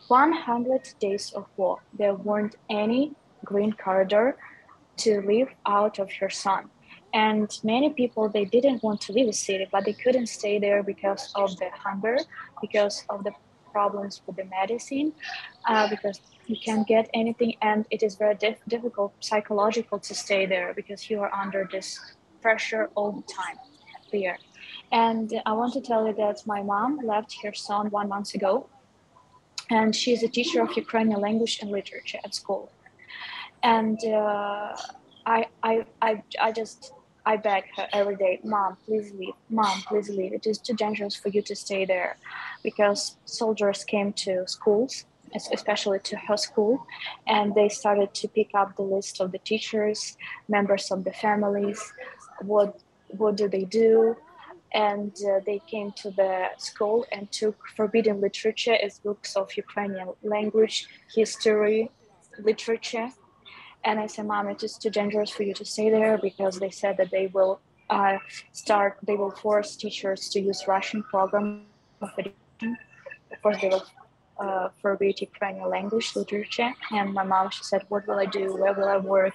100 0.08 0.94
days 1.00 1.32
of 1.32 1.46
war. 1.56 1.80
There 1.92 2.14
weren't 2.14 2.56
any 2.70 3.12
green 3.44 3.72
corridor 3.72 4.37
to 5.00 5.21
live 5.23 5.49
out 5.66 5.99
of 5.99 6.09
Kherson. 6.19 6.71
And 7.12 7.49
many 7.64 7.90
people, 7.90 8.28
they 8.28 8.45
didn't 8.45 8.83
want 8.83 9.00
to 9.02 9.12
leave 9.12 9.26
the 9.26 9.33
city, 9.33 9.66
but 9.71 9.85
they 9.85 9.92
couldn't 9.92 10.28
stay 10.28 10.59
there 10.59 10.83
because 10.83 11.33
of 11.35 11.57
the 11.57 11.69
hunger, 11.73 12.19
because 12.61 13.04
of 13.09 13.25
the 13.25 13.33
problems 13.73 14.23
with 14.26 14.37
the 14.37 14.45
medicine, 14.45 15.12
uh, 15.66 15.88
because 15.88 16.21
you 16.47 16.57
can't 16.64 16.87
get 16.87 17.11
anything. 17.14 17.54
And 17.62 17.85
it 17.90 18.02
is 18.02 18.14
very 18.14 18.37
dif- 18.37 18.64
difficult 18.69 19.12
psychological 19.21 19.99
to 19.99 20.14
stay 20.14 20.47
there 20.47 20.73
because 20.75 21.11
you 21.11 21.21
are 21.21 21.33
under 21.35 21.69
this 21.71 21.99
pressure 22.42 22.90
all 22.95 23.12
the 23.12 23.23
time 23.23 23.57
there. 24.12 24.38
And 24.92 25.33
I 25.47 25.52
want 25.52 25.73
to 25.75 25.80
tell 25.80 26.07
you 26.07 26.14
that 26.14 26.47
my 26.47 26.62
mom 26.62 27.00
left 27.04 27.37
Kherson 27.40 27.90
one 27.90 28.09
month 28.09 28.35
ago, 28.35 28.69
and 29.71 29.95
she 29.95 30.12
is 30.12 30.23
a 30.23 30.28
teacher 30.28 30.62
of 30.62 30.71
Ukrainian 30.76 31.21
language 31.21 31.59
and 31.61 31.71
literature 31.71 32.19
at 32.25 32.35
school. 32.35 32.73
And 33.62 33.99
uh, 34.05 34.76
I, 35.26 35.47
I, 35.62 35.85
I, 36.00 36.23
I 36.40 36.52
just 36.52 36.93
I 37.26 37.37
beg 37.37 37.64
her 37.76 37.87
every 37.93 38.17
day, 38.17 38.40
Mom, 38.43 38.76
please 38.87 39.12
leave. 39.12 39.35
Mom, 39.50 39.83
please 39.83 40.09
leave. 40.09 40.33
It 40.33 40.47
is 40.47 40.59
too 40.59 40.75
dangerous 40.75 41.14
for 41.14 41.29
you 41.29 41.43
to 41.43 41.55
stay 41.55 41.85
there, 41.85 42.17
because 42.62 43.17
soldiers 43.26 43.85
came 43.85 44.12
to 44.25 44.47
schools, 44.47 45.05
especially 45.52 46.00
to 46.00 46.17
her 46.17 46.37
school, 46.37 46.87
and 47.26 47.55
they 47.55 47.69
started 47.69 48.14
to 48.14 48.29
pick 48.29 48.50
up 48.55 48.76
the 48.76 48.83
list 48.83 49.21
of 49.21 49.33
the 49.33 49.38
teachers, 49.38 50.17
members 50.49 50.90
of 50.90 51.05
the 51.05 51.12
families. 51.12 51.81
What 52.40 52.81
what 53.09 53.37
do 53.37 53.49
they 53.49 53.64
do? 53.64 54.17
and 54.73 55.12
uh, 55.29 55.40
they 55.45 55.61
came 55.67 55.90
to 55.93 56.11
the 56.11 56.47
school 56.59 57.05
and 57.11 57.31
took 57.33 57.57
forbidden 57.76 58.21
literature 58.21 58.76
as 58.83 59.00
books 59.00 59.37
of 59.37 59.57
Ukrainian 59.57 60.09
language, 60.23 60.87
history, 61.14 61.90
literature. 62.38 63.09
And 63.84 63.99
I 63.99 64.06
said, 64.06 64.26
Mom, 64.26 64.49
it 64.49 64.62
is 64.62 64.76
too 64.76 64.90
dangerous 64.90 65.30
for 65.30 65.42
you 65.42 65.54
to 65.54 65.64
stay 65.64 65.90
there 65.90 66.18
because 66.18 66.58
they 66.58 66.70
said 66.70 66.96
that 66.99 67.10
they 67.10 67.28
will 67.28 67.60
uh, 67.88 68.18
start, 68.52 68.99
they 69.02 69.16
will 69.16 69.30
force 69.30 69.76
teachers 69.76 70.28
to 70.30 70.40
use 70.40 70.68
Russian 70.68 71.02
program 71.04 71.64
of 72.00 73.42
course, 73.42 73.60
they 73.60 73.68
will 73.68 73.84
uh, 74.38 74.68
forbid 74.80 75.20
Ukrainian 75.20 75.68
language, 75.68 76.14
literature. 76.16 76.72
And 76.92 77.12
my 77.12 77.25
mom, 77.25 77.50
she 77.50 77.64
said, 77.64 77.82
What 77.88 78.06
will 78.06 78.18
I 78.18 78.26
do? 78.26 78.56
Where 78.56 78.75
will 78.75 78.88
I 78.88 78.96
work? 78.96 79.34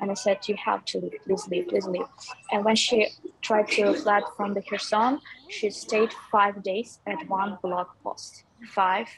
And 0.00 0.10
I 0.10 0.14
said, 0.14 0.38
You 0.48 0.56
have 0.64 0.84
to 0.86 0.98
leave, 0.98 1.20
please 1.24 1.46
leave, 1.48 1.68
please 1.68 1.86
leave. 1.86 2.06
And 2.52 2.64
when 2.64 2.76
she 2.76 3.08
tried 3.42 3.68
to 3.68 3.94
flee 3.94 4.20
from 4.36 4.54
the 4.54 4.62
Kherson, 4.62 5.20
she 5.48 5.70
stayed 5.70 6.12
five 6.30 6.62
days 6.62 7.00
at 7.06 7.28
one 7.28 7.58
blog 7.62 7.88
post. 8.02 8.44
Five 8.68 9.08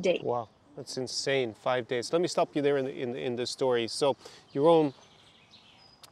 days. 0.00 0.22
Wow, 0.22 0.48
that's 0.76 0.96
insane. 0.96 1.54
Five 1.54 1.88
days. 1.88 2.12
Let 2.12 2.22
me 2.22 2.28
stop 2.28 2.54
you 2.54 2.62
there 2.62 2.76
in 2.76 2.86
the, 2.86 3.00
in, 3.00 3.16
in 3.16 3.36
the 3.36 3.46
story. 3.46 3.88
So, 3.88 4.16
your 4.52 4.68
own 4.68 4.92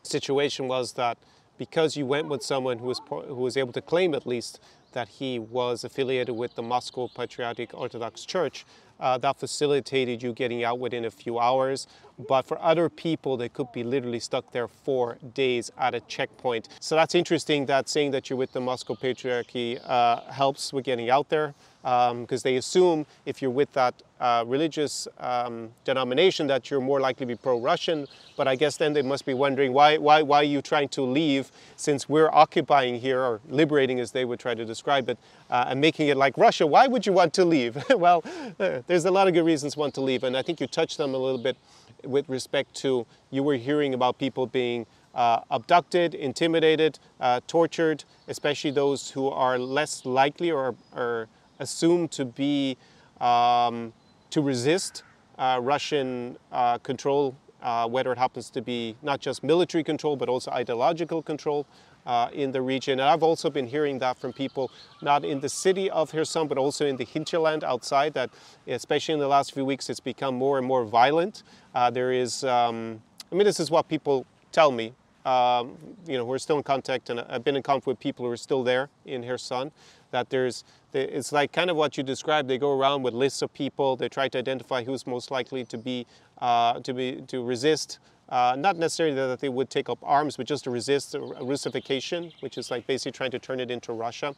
situation 0.03 0.69
was 0.69 0.93
that 0.95 1.19
because 1.59 1.97
you 1.97 2.07
went 2.07 2.29
with 2.29 2.43
someone 2.43 2.79
who 2.79 2.87
was, 2.87 3.01
who 3.09 3.35
was 3.35 3.57
able 3.57 3.73
to 3.73 3.83
claim 3.83 4.15
at 4.15 4.27
least 4.27 4.61
that 4.93 5.09
he 5.09 5.39
was 5.39 5.85
affiliated 5.85 6.35
with 6.35 6.55
the 6.55 6.63
Moscow 6.63 7.09
Patriotic 7.09 7.73
Orthodox 7.73 8.25
Church, 8.25 8.65
uh, 9.01 9.19
that 9.19 9.39
facilitated 9.39 10.23
you 10.23 10.33
getting 10.33 10.65
out 10.65 10.79
within 10.79 11.05
a 11.05 11.11
few 11.11 11.39
hours. 11.39 11.87
But 12.19 12.43
for 12.43 12.61
other 12.61 12.89
people, 12.89 13.37
they 13.37 13.49
could 13.49 13.73
be 13.73 13.83
literally 13.83 14.21
stuck 14.21 14.53
there 14.53 14.69
for 14.69 15.19
days 15.35 15.71
at 15.79 15.95
a 15.95 16.01
checkpoint. 16.01 16.69
So 16.81 16.95
that's 16.95 17.15
interesting 17.15 17.67
that 17.67 17.89
saying 17.89 18.11
that 18.13 18.31
you're 18.31 18.37
with 18.37 18.53
the 18.53 18.61
Moscow 18.61 18.95
Patriarchy 18.95 19.81
uh, 19.85 20.21
helps 20.31 20.73
with 20.73 20.85
getting 20.85 21.11
out 21.11 21.29
there 21.29 21.55
because 21.83 22.11
um, 22.13 22.27
they 22.45 22.57
assume 22.57 23.05
if 23.27 23.43
you're 23.43 23.51
with 23.51 23.73
that 23.73 23.95
uh, 24.21 24.45
religious 24.47 25.09
um, 25.19 25.71
denomination 25.85 26.47
that 26.47 26.71
you're 26.71 26.81
more 26.81 27.01
likely 27.01 27.27
to 27.27 27.35
be 27.35 27.37
pro-Russian. 27.37 28.07
But 28.37 28.47
I 28.47 28.55
guess 28.55 28.77
then 28.77 28.93
they 28.93 29.03
must 29.03 29.27
be 29.27 29.35
wondering 29.35 29.73
why, 29.73 29.99
why, 29.99 30.23
why 30.23 30.39
are 30.39 30.45
you 30.45 30.63
trying 30.63 30.89
to 30.91 31.03
leave 31.03 31.51
since 31.75 32.09
we're 32.09 32.31
occupying 32.31 33.01
here 33.01 33.21
or 33.21 33.41
liberating 33.49 33.99
as 33.99 34.13
they 34.13 34.25
would 34.25 34.39
try 34.39 34.55
to 34.55 34.65
describe 34.65 35.09
it 35.09 35.19
uh, 35.51 35.65
and 35.69 35.81
making 35.81 36.07
it 36.07 36.17
like 36.17 36.39
Russia. 36.39 36.67
Why 36.67 36.87
would 36.87 37.05
you 37.05 37.13
want 37.13 37.35
to 37.35 37.45
leave? 37.45 37.83
well, 37.91 38.23
uh, 38.61 38.83
there's 38.87 39.05
a 39.05 39.11
lot 39.11 39.27
of 39.27 39.35
good 39.35 39.45
reasons 39.45 39.77
want 39.77 39.95
to 39.95 40.01
leave. 40.01 40.23
And 40.23 40.37
I 40.37 40.43
think 40.43 40.61
you 40.61 40.69
touched 40.69 40.99
them 40.99 41.15
a 41.15 41.19
little 41.19 41.39
bit 41.39 41.57
with 42.05 42.29
respect 42.29 42.75
to 42.75 43.07
you 43.31 43.43
were 43.43 43.57
hearing 43.57 43.95
about 43.95 44.19
people 44.19 44.47
being 44.47 44.87
uh, 45.15 45.41
abducted, 45.51 46.15
intimidated, 46.15 46.99
uh, 47.21 47.41
tortured, 47.47 48.05
especially 48.29 48.71
those 48.71 49.11
who 49.11 49.29
are 49.29 49.59
less 49.59 50.05
likely 50.07 50.51
or, 50.51 50.75
or 50.95 51.29
assumed 51.59 52.11
to 52.13 52.25
be 52.25 52.77
um, 53.21 53.93
to 54.31 54.41
resist 54.41 55.03
uh, 55.39 55.59
Russian 55.63 56.37
uh, 56.51 56.79
control, 56.79 57.37
uh, 57.63 57.89
whether 57.89 58.13
it 58.13 58.19
happens 58.19 58.51
to 58.51 58.63
be 58.63 58.97
not 59.03 59.21
just 59.21 59.43
military 59.43 59.85
control 59.85 60.17
but 60.17 60.29
also 60.29 60.51
ideological 60.51 61.23
control 61.23 61.67
uh, 62.07 62.29
in 62.33 62.53
the 62.53 62.61
region. 62.61 63.01
And 63.01 63.09
I've 63.09 63.23
also 63.23 63.51
been 63.51 63.67
hearing 63.67 63.99
that 64.01 64.19
from 64.19 64.33
people 64.33 64.71
not 65.01 65.25
in 65.25 65.41
the 65.41 65.49
city 65.49 65.91
of 65.91 66.11
Kherson 66.11 66.49
but 66.49 66.59
also 66.59 66.87
in 66.87 66.97
the 66.97 67.05
hinterland 67.05 67.65
outside. 67.65 68.15
That 68.15 68.31
especially 68.67 69.15
in 69.15 69.21
the 69.21 69.29
last 69.29 69.53
few 69.55 69.65
weeks, 69.65 69.91
it's 69.91 70.01
become 70.01 70.35
more 70.35 70.59
and 70.59 70.67
more 70.67 70.85
violent. 70.85 71.43
Uh, 71.75 71.91
there 71.91 72.13
is, 72.13 72.45
um, 72.45 73.01
I 73.31 73.35
mean, 73.35 73.45
this 73.45 73.61
is 73.61 73.71
what 73.71 73.89
people 73.89 74.27
tell 74.51 74.73
me. 74.73 74.93
Um, 75.25 75.77
you 76.07 76.19
know, 76.19 76.25
we're 76.25 76.39
still 76.39 76.57
in 76.57 76.65
contact, 76.65 77.09
and 77.09 77.21
I've 77.21 77.45
been 77.45 77.55
in 77.55 77.63
contact 77.63 77.87
with 77.87 78.01
people 78.01 78.27
who 78.27 78.33
are 78.33 78.37
still 78.37 78.65
there 78.65 78.89
in 79.07 79.23
Kherson 79.23 79.71
that 80.13 80.31
there's 80.31 80.65
it's 80.95 81.33
like 81.33 81.53
kind 81.53 81.71
of 81.71 81.77
what 81.77 81.97
you 81.97 82.03
described. 82.03 82.49
They 82.49 82.59
go 82.59 82.79
around 82.79 83.03
with 83.03 83.15
lists 83.15 83.43
of 83.43 83.53
people. 83.53 83.97
They 83.97 84.09
try 84.09 84.29
to 84.29 84.39
identify 84.39 84.85
who's 84.85 85.07
most 85.07 85.31
likely 85.31 85.65
to 85.65 85.79
be 85.79 86.07
uh, 86.39 86.81
to 86.81 86.95
be 86.95 87.23
to 87.29 87.43
resist. 87.43 87.99
Uh, 88.33 88.57
not 88.57 88.79
necessarily 88.79 89.15
that 89.15 89.41
they 89.41 89.51
would 89.51 89.69
take 89.69 89.91
up 89.91 89.99
arms, 90.03 90.39
but 90.39 90.47
just 90.47 90.65
to 90.65 90.71
resist 90.71 91.15
Russification, 91.43 92.33
which 92.41 92.57
is 92.57 92.71
like 92.71 92.87
basically 92.87 93.13
trying 93.13 93.31
to 93.31 93.39
turn 93.39 93.61
it 93.61 93.71
into 93.71 93.93
Russia. 93.93 94.35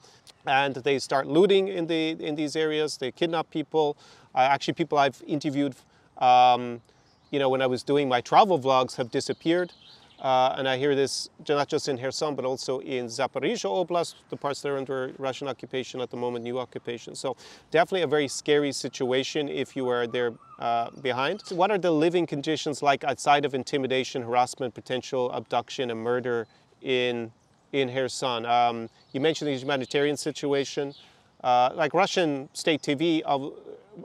And 0.47 0.75
they 0.75 0.99
start 0.99 1.29
looting 1.29 1.69
in 1.69 1.87
the 1.87 2.11
in 2.19 2.35
these 2.35 2.57
areas. 2.57 2.97
They 2.97 3.13
kidnap 3.13 3.51
people. 3.51 3.97
Uh, 4.35 4.39
actually, 4.39 4.75
people 4.75 4.99
I've 4.99 5.23
interviewed, 5.29 5.77
um, 6.19 6.83
you 7.31 7.39
know, 7.39 7.49
when 7.49 7.63
I 7.63 7.69
was 7.69 7.85
doing 7.85 8.09
my 8.09 8.21
travel 8.21 8.59
vlogs, 8.59 8.97
have 8.97 9.13
disappeared. 9.13 9.73
Uh, 10.21 10.55
and 10.57 10.69
I 10.69 10.77
hear 10.79 10.95
this 10.95 11.29
not 11.49 11.69
just 11.69 11.89
in 11.89 11.99
Kherson, 11.99 12.35
but 12.35 12.45
also 12.45 12.79
in 12.81 13.07
Zaporizhia 13.07 13.87
Oblast, 13.87 14.15
the 14.31 14.37
parts 14.37 14.63
that 14.63 14.71
are 14.71 14.79
under 14.79 15.13
Russian 15.19 15.49
occupation 15.49 16.01
at 16.01 16.11
the 16.11 16.17
moment, 16.17 16.45
new 16.45 16.59
occupation. 16.59 17.15
So 17.15 17.37
definitely 17.71 18.03
a 18.03 18.07
very 18.07 18.29
scary 18.29 18.73
situation 18.73 19.49
if 19.49 19.77
you 19.77 19.89
are 19.89 20.07
there 20.07 20.33
uh, 20.59 20.91
behind. 21.03 21.43
So 21.45 21.57
what 21.57 21.71
are 21.71 21.79
the 21.79 21.91
living 21.91 22.27
conditions 22.27 22.83
like 22.83 23.05
outside 23.05 23.45
of 23.45 23.55
intimidation, 23.55 24.23
harassment, 24.23 24.75
potential 24.75 25.31
abduction, 25.33 25.91
and 25.91 26.01
murder 26.01 26.47
in 26.83 27.33
in 27.73 27.89
Kherson? 27.93 28.47
Um, 28.47 28.89
you 29.13 29.21
mentioned 29.21 29.49
the 29.49 29.57
humanitarian 29.57 30.17
situation. 30.17 30.95
Uh, 31.43 31.71
like 31.75 31.93
Russian 31.93 32.49
state 32.55 32.81
TV 32.81 33.21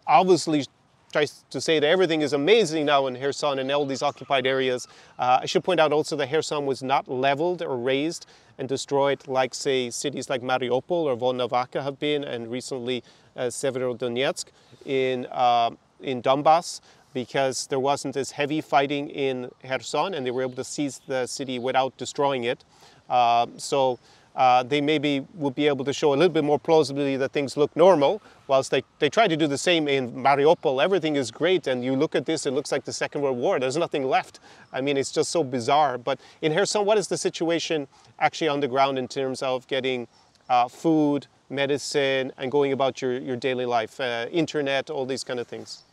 obviously 0.08 0.66
tries 1.12 1.44
to 1.50 1.60
say 1.60 1.80
that 1.80 1.88
everything 1.88 2.22
is 2.22 2.34
amazing 2.34 2.86
now 2.86 3.08
in 3.08 3.16
Kherson 3.16 3.60
and 3.60 3.72
all 3.72 3.86
these 3.86 4.04
occupied 4.04 4.46
areas. 4.46 4.88
Uh, 5.18 5.40
I 5.42 5.46
should 5.46 5.64
point 5.64 5.80
out 5.80 5.92
also 5.92 6.16
that 6.16 6.30
Kherson 6.30 6.66
was 6.66 6.84
not 6.84 7.08
leveled 7.08 7.62
or 7.62 7.78
razed 7.78 8.26
and 8.58 8.68
destroyed 8.68 9.28
like, 9.28 9.56
say, 9.56 9.90
cities 9.90 10.30
like 10.30 10.42
Mariupol 10.42 10.92
or 10.92 11.16
Volnovakha 11.16 11.82
have 11.82 12.00
been, 12.00 12.24
and 12.24 12.52
recently 12.52 13.04
uh, 13.36 13.44
Severodonetsk 13.44 14.46
in, 14.86 15.26
uh, 15.32 15.72
in 16.02 16.22
Donbass, 16.22 16.82
because 17.14 17.68
there 17.68 17.80
wasn't 17.80 18.16
as 18.16 18.32
heavy 18.32 18.62
fighting 18.62 19.10
in 19.10 19.50
Kherson 19.64 20.14
and 20.14 20.26
they 20.26 20.32
were 20.32 20.44
able 20.44 20.56
to 20.56 20.64
seize 20.64 21.02
the 21.08 21.26
city 21.26 21.58
without 21.58 21.98
destroying 21.98 22.44
it. 22.44 22.64
Uh, 23.10 23.48
so 23.58 23.98
uh, 24.36 24.64
they 24.64 24.80
maybe 24.80 25.26
will 25.36 25.52
be 25.52 25.68
able 25.68 25.84
to 25.86 25.94
show 25.94 26.14
a 26.14 26.16
little 26.16 26.34
bit 26.34 26.44
more 26.44 26.60
plausibly 26.60 27.18
that 27.18 27.32
things 27.32 27.58
look 27.58 27.76
normal, 27.76 28.22
whilst 28.48 28.72
they, 28.72 28.84
they 29.00 29.10
try 29.10 29.28
to 29.28 29.36
do 29.36 29.48
the 29.48 29.58
same 29.58 29.88
in 29.88 30.12
Mariupol. 30.12 30.82
Everything 30.82 31.16
is 31.16 31.32
great, 31.32 31.68
and 31.68 31.84
you 31.84 31.96
look 31.96 32.16
at 32.16 32.26
this, 32.26 32.46
it 32.46 32.52
looks 32.52 32.72
like 32.72 32.86
the 32.86 32.94
Second 32.94 33.22
World 33.22 33.38
War. 33.38 33.60
There's 33.60 33.78
nothing 33.78 34.04
left. 34.04 34.40
I 34.72 34.82
mean, 34.82 34.98
it's 34.98 35.12
just 35.12 35.32
so 35.32 35.44
bizarre. 35.44 35.98
But 35.98 36.20
in 36.42 36.54
Kherson, 36.54 36.86
what 36.86 36.98
is 36.98 37.08
the 37.08 37.18
situation 37.18 37.88
actually 38.20 38.48
on 38.48 38.60
the 38.60 38.68
ground 38.68 38.98
in 38.98 39.08
terms 39.08 39.42
of 39.42 39.68
getting 39.68 40.08
uh, 40.50 40.68
food, 40.68 41.28
medicine, 41.50 42.32
and 42.38 42.52
going 42.52 42.72
about 42.72 43.02
your, 43.02 43.20
your 43.20 43.36
daily 43.36 43.66
life, 43.66 44.00
uh, 44.00 44.28
internet, 44.32 44.90
all 44.90 45.06
these 45.06 45.24
kind 45.24 45.40
of 45.40 45.48
things? 45.48 45.84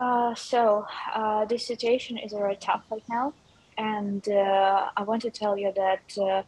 Uh, 0.00 0.34
so, 0.34 0.84
uh, 1.14 1.44
the 1.44 1.56
situation 1.56 2.18
is 2.18 2.32
very 2.32 2.56
tough 2.56 2.82
right 2.90 3.04
now. 3.08 3.32
And 3.78 4.26
uh, 4.28 4.88
I 4.96 5.02
want 5.02 5.22
to 5.22 5.30
tell 5.30 5.58
you 5.58 5.72
that 5.76 6.44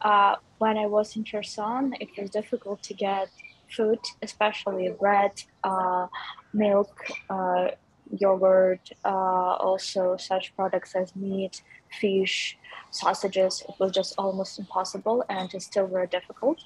uh, 0.00 0.36
when 0.58 0.76
I 0.78 0.86
was 0.86 1.16
in 1.16 1.24
Kherson, 1.24 1.94
it 2.00 2.10
was 2.18 2.30
difficult 2.30 2.82
to 2.84 2.94
get 2.94 3.28
food, 3.70 3.98
especially 4.22 4.94
bread, 4.98 5.32
uh, 5.62 6.06
milk, 6.52 6.94
uh, 7.30 7.68
yogurt, 8.10 8.90
uh, 9.04 9.08
also 9.08 10.16
such 10.16 10.54
products 10.56 10.94
as 10.94 11.14
meat, 11.16 11.62
fish, 12.00 12.58
sausages. 12.90 13.62
It 13.68 13.74
was 13.78 13.92
just 13.92 14.14
almost 14.18 14.58
impossible 14.58 15.24
and 15.28 15.52
it's 15.54 15.66
still 15.66 15.86
very 15.86 16.06
difficult. 16.06 16.60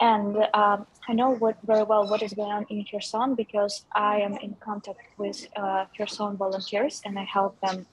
and 0.00 0.36
um, 0.54 0.86
I 1.08 1.12
know 1.12 1.30
what 1.42 1.56
very 1.64 1.84
well 1.84 2.08
what 2.10 2.22
is 2.22 2.32
going 2.34 2.50
on 2.50 2.66
in 2.68 2.84
Kherson 2.90 3.34
because 3.34 3.74
I 3.94 4.20
am 4.26 4.34
in 4.46 4.56
contact 4.68 5.00
with 5.18 5.46
uh, 5.56 5.84
Kherson 5.96 6.36
volunteers 6.36 7.00
and 7.04 7.18
I 7.18 7.24
help 7.24 7.60
them 7.60 7.86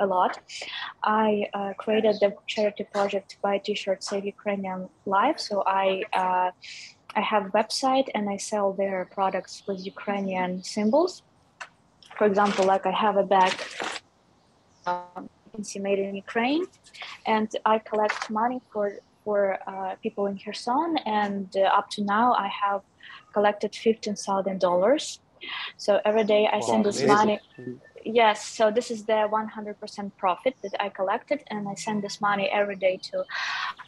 a 0.00 0.06
lot. 0.06 0.38
I 1.02 1.48
uh, 1.54 1.72
created 1.76 2.16
the 2.20 2.34
charity 2.46 2.84
project 2.92 3.36
Buy 3.42 3.58
T-shirt 3.58 4.02
Save 4.02 4.24
Ukrainian 4.24 4.88
Life. 5.06 5.38
So 5.38 5.62
I 5.66 6.02
uh, 6.12 6.50
I 7.14 7.20
have 7.32 7.46
a 7.46 7.50
website 7.50 8.08
and 8.14 8.28
I 8.28 8.36
sell 8.36 8.72
their 8.72 8.98
products 9.16 9.62
with 9.66 9.78
Ukrainian 9.84 10.62
symbols. 10.62 11.22
For 12.16 12.26
example, 12.26 12.64
like 12.64 12.84
I 12.86 12.94
have 13.06 13.16
a 13.16 13.26
bag 13.36 13.54
um, 14.86 15.28
made 15.86 15.98
in 15.98 16.14
Ukraine, 16.14 16.64
and 17.26 17.48
I 17.64 17.78
collect 17.90 18.30
money 18.30 18.60
for 18.70 18.84
for 19.24 19.58
uh, 19.66 19.94
people 20.02 20.24
in 20.30 20.38
Kherson. 20.42 20.90
And 21.22 21.48
uh, 21.56 21.78
up 21.78 21.86
to 21.94 22.00
now, 22.16 22.26
I 22.46 22.48
have 22.62 22.82
collected 23.32 23.74
fifteen 23.74 24.16
thousand 24.26 24.58
dollars. 24.60 25.20
So 25.76 26.00
every 26.04 26.24
day 26.24 26.48
I 26.56 26.60
send 26.60 26.84
this 26.84 27.02
money. 27.04 27.38
Yes, 28.10 28.42
so 28.42 28.70
this 28.70 28.90
is 28.90 29.04
the 29.04 29.28
100% 29.30 30.12
profit 30.16 30.54
that 30.62 30.74
I 30.80 30.88
collected, 30.88 31.44
and 31.50 31.68
I 31.68 31.74
send 31.74 32.02
this 32.02 32.22
money 32.22 32.48
every 32.50 32.76
day 32.76 32.98
to 33.10 33.24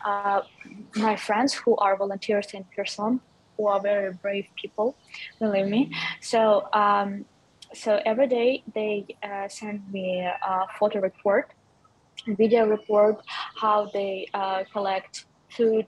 uh, 0.04 0.42
my 0.94 1.16
friends 1.16 1.54
who 1.54 1.74
are 1.76 1.96
volunteers 1.96 2.48
in 2.52 2.66
Kherson 2.76 3.20
who 3.56 3.66
are 3.66 3.80
very 3.80 4.12
brave 4.12 4.46
people, 4.56 4.94
believe 5.38 5.68
me. 5.68 5.92
So 6.20 6.68
um, 6.74 7.24
so 7.72 8.00
every 8.04 8.26
day 8.26 8.62
they 8.74 9.06
uh, 9.22 9.48
send 9.48 9.90
me 9.90 10.20
a 10.20 10.66
photo 10.78 11.00
report 11.00 11.52
video 12.26 12.66
report 12.66 13.16
how 13.56 13.86
they 13.94 14.26
uh, 14.34 14.64
collect 14.72 15.24
food 15.56 15.86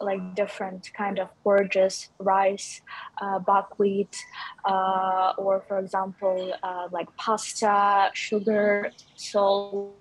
like 0.00 0.34
different 0.34 0.90
kind 0.96 1.18
of 1.18 1.28
forges, 1.42 2.10
rice, 2.18 2.80
uh, 3.20 3.38
buckwheat, 3.38 4.16
uh, 4.64 5.32
or 5.38 5.62
for 5.68 5.78
example, 5.78 6.54
uh, 6.62 6.88
like 6.90 7.08
pasta, 7.16 8.10
sugar, 8.14 8.90
salt. 9.16 9.94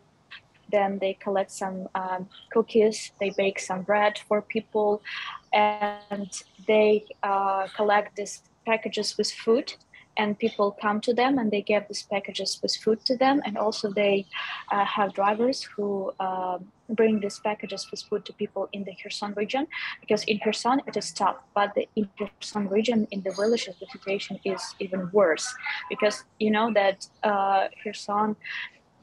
Then 0.71 0.97
they 0.99 1.13
collect 1.13 1.51
some 1.51 1.87
um, 1.93 2.27
cookies, 2.51 3.11
they 3.19 3.31
bake 3.37 3.59
some 3.59 3.83
bread 3.83 4.17
for 4.27 4.41
people, 4.41 5.03
and 5.51 6.31
they 6.67 7.05
uh, 7.21 7.67
collect 7.75 8.15
these 8.15 8.41
packages 8.65 9.15
with 9.17 9.31
food 9.31 9.73
and 10.17 10.37
people 10.37 10.71
come 10.81 11.01
to 11.01 11.13
them 11.13 11.37
and 11.39 11.51
they 11.51 11.61
give 11.61 11.87
these 11.87 12.03
packages 12.03 12.59
with 12.61 12.75
food 12.75 13.03
to 13.05 13.17
them. 13.17 13.41
And 13.45 13.57
also 13.57 13.91
they 13.91 14.25
uh, 14.71 14.85
have 14.85 15.13
drivers 15.13 15.63
who 15.63 16.11
uh, 16.19 16.59
bring 16.89 17.19
these 17.19 17.39
packages 17.39 17.89
with 17.89 18.01
food 18.03 18.25
to 18.25 18.33
people 18.33 18.69
in 18.73 18.83
the 18.83 18.93
Kherson 19.01 19.33
region 19.35 19.67
because 20.01 20.23
in 20.25 20.39
Kherson 20.39 20.81
it 20.85 20.97
is 20.97 21.11
tough 21.11 21.37
but 21.55 21.73
the 21.75 21.87
in 21.95 22.09
Kherson 22.19 22.67
region 22.67 23.07
in 23.11 23.21
the 23.21 23.31
villages 23.31 23.75
the 23.79 23.87
situation 23.87 24.39
is 24.45 24.61
even 24.79 25.09
worse. 25.11 25.53
Because 25.89 26.23
you 26.39 26.51
know 26.51 26.71
that 26.73 27.07
uh, 27.23 27.67
Kherson 27.83 28.35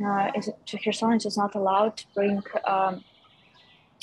uh, 0.05 0.31
is 0.37 0.51
to 0.67 0.79
Kherson 0.79 1.15
is 1.15 1.37
not 1.37 1.55
allowed 1.55 1.97
to 1.97 2.05
bring 2.15 2.43
um, 2.67 3.05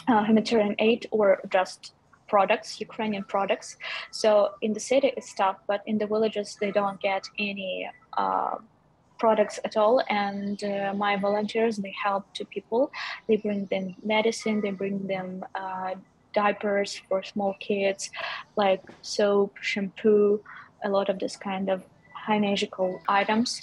uh, 0.07 0.23
humanitarian 0.23 0.75
aid 0.79 1.07
or 1.11 1.41
just 1.51 1.93
products, 2.27 2.79
Ukrainian 2.79 3.23
products. 3.23 3.77
So 4.11 4.51
in 4.61 4.73
the 4.73 4.79
city 4.79 5.13
it's 5.17 5.33
tough, 5.33 5.57
but 5.67 5.81
in 5.85 5.97
the 5.97 6.07
villages 6.07 6.57
they 6.61 6.71
don't 6.71 6.99
get 6.99 7.23
any 7.39 7.89
uh, 8.17 8.55
products 9.19 9.59
at 9.63 9.77
all. 9.77 10.01
And 10.09 10.63
uh, 10.63 10.93
my 10.95 11.15
volunteers 11.17 11.77
they 11.77 11.93
help 12.03 12.23
to 12.35 12.45
people. 12.45 12.91
They 13.27 13.37
bring 13.37 13.65
them 13.65 13.95
medicine. 14.03 14.61
They 14.61 14.71
bring 14.71 15.07
them 15.07 15.43
uh, 15.55 15.95
diapers 16.33 17.01
for 17.07 17.23
small 17.23 17.55
kids, 17.59 18.11
like 18.55 18.83
soap, 19.01 19.57
shampoo, 19.61 20.41
a 20.83 20.89
lot 20.89 21.09
of 21.09 21.19
this 21.19 21.35
kind 21.35 21.69
of 21.69 21.83
hygienical 22.13 23.01
items. 23.07 23.61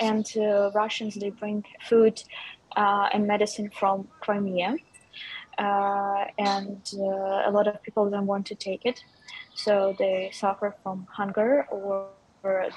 And 0.00 0.26
uh, 0.36 0.70
Russians 0.74 1.14
they 1.14 1.30
bring 1.30 1.64
food 1.88 2.22
uh, 2.76 3.08
and 3.12 3.26
medicine 3.26 3.70
from 3.70 4.08
Crimea 4.20 4.76
and 5.58 6.82
uh, 6.94 7.48
a 7.48 7.50
lot 7.50 7.66
of 7.66 7.82
people 7.82 8.10
don't 8.10 8.26
want 8.26 8.46
to 8.46 8.54
take 8.54 8.84
it, 8.84 9.00
so 9.54 9.94
they 9.98 10.30
suffer 10.32 10.74
from 10.82 11.06
hunger 11.10 11.66
or 11.70 12.10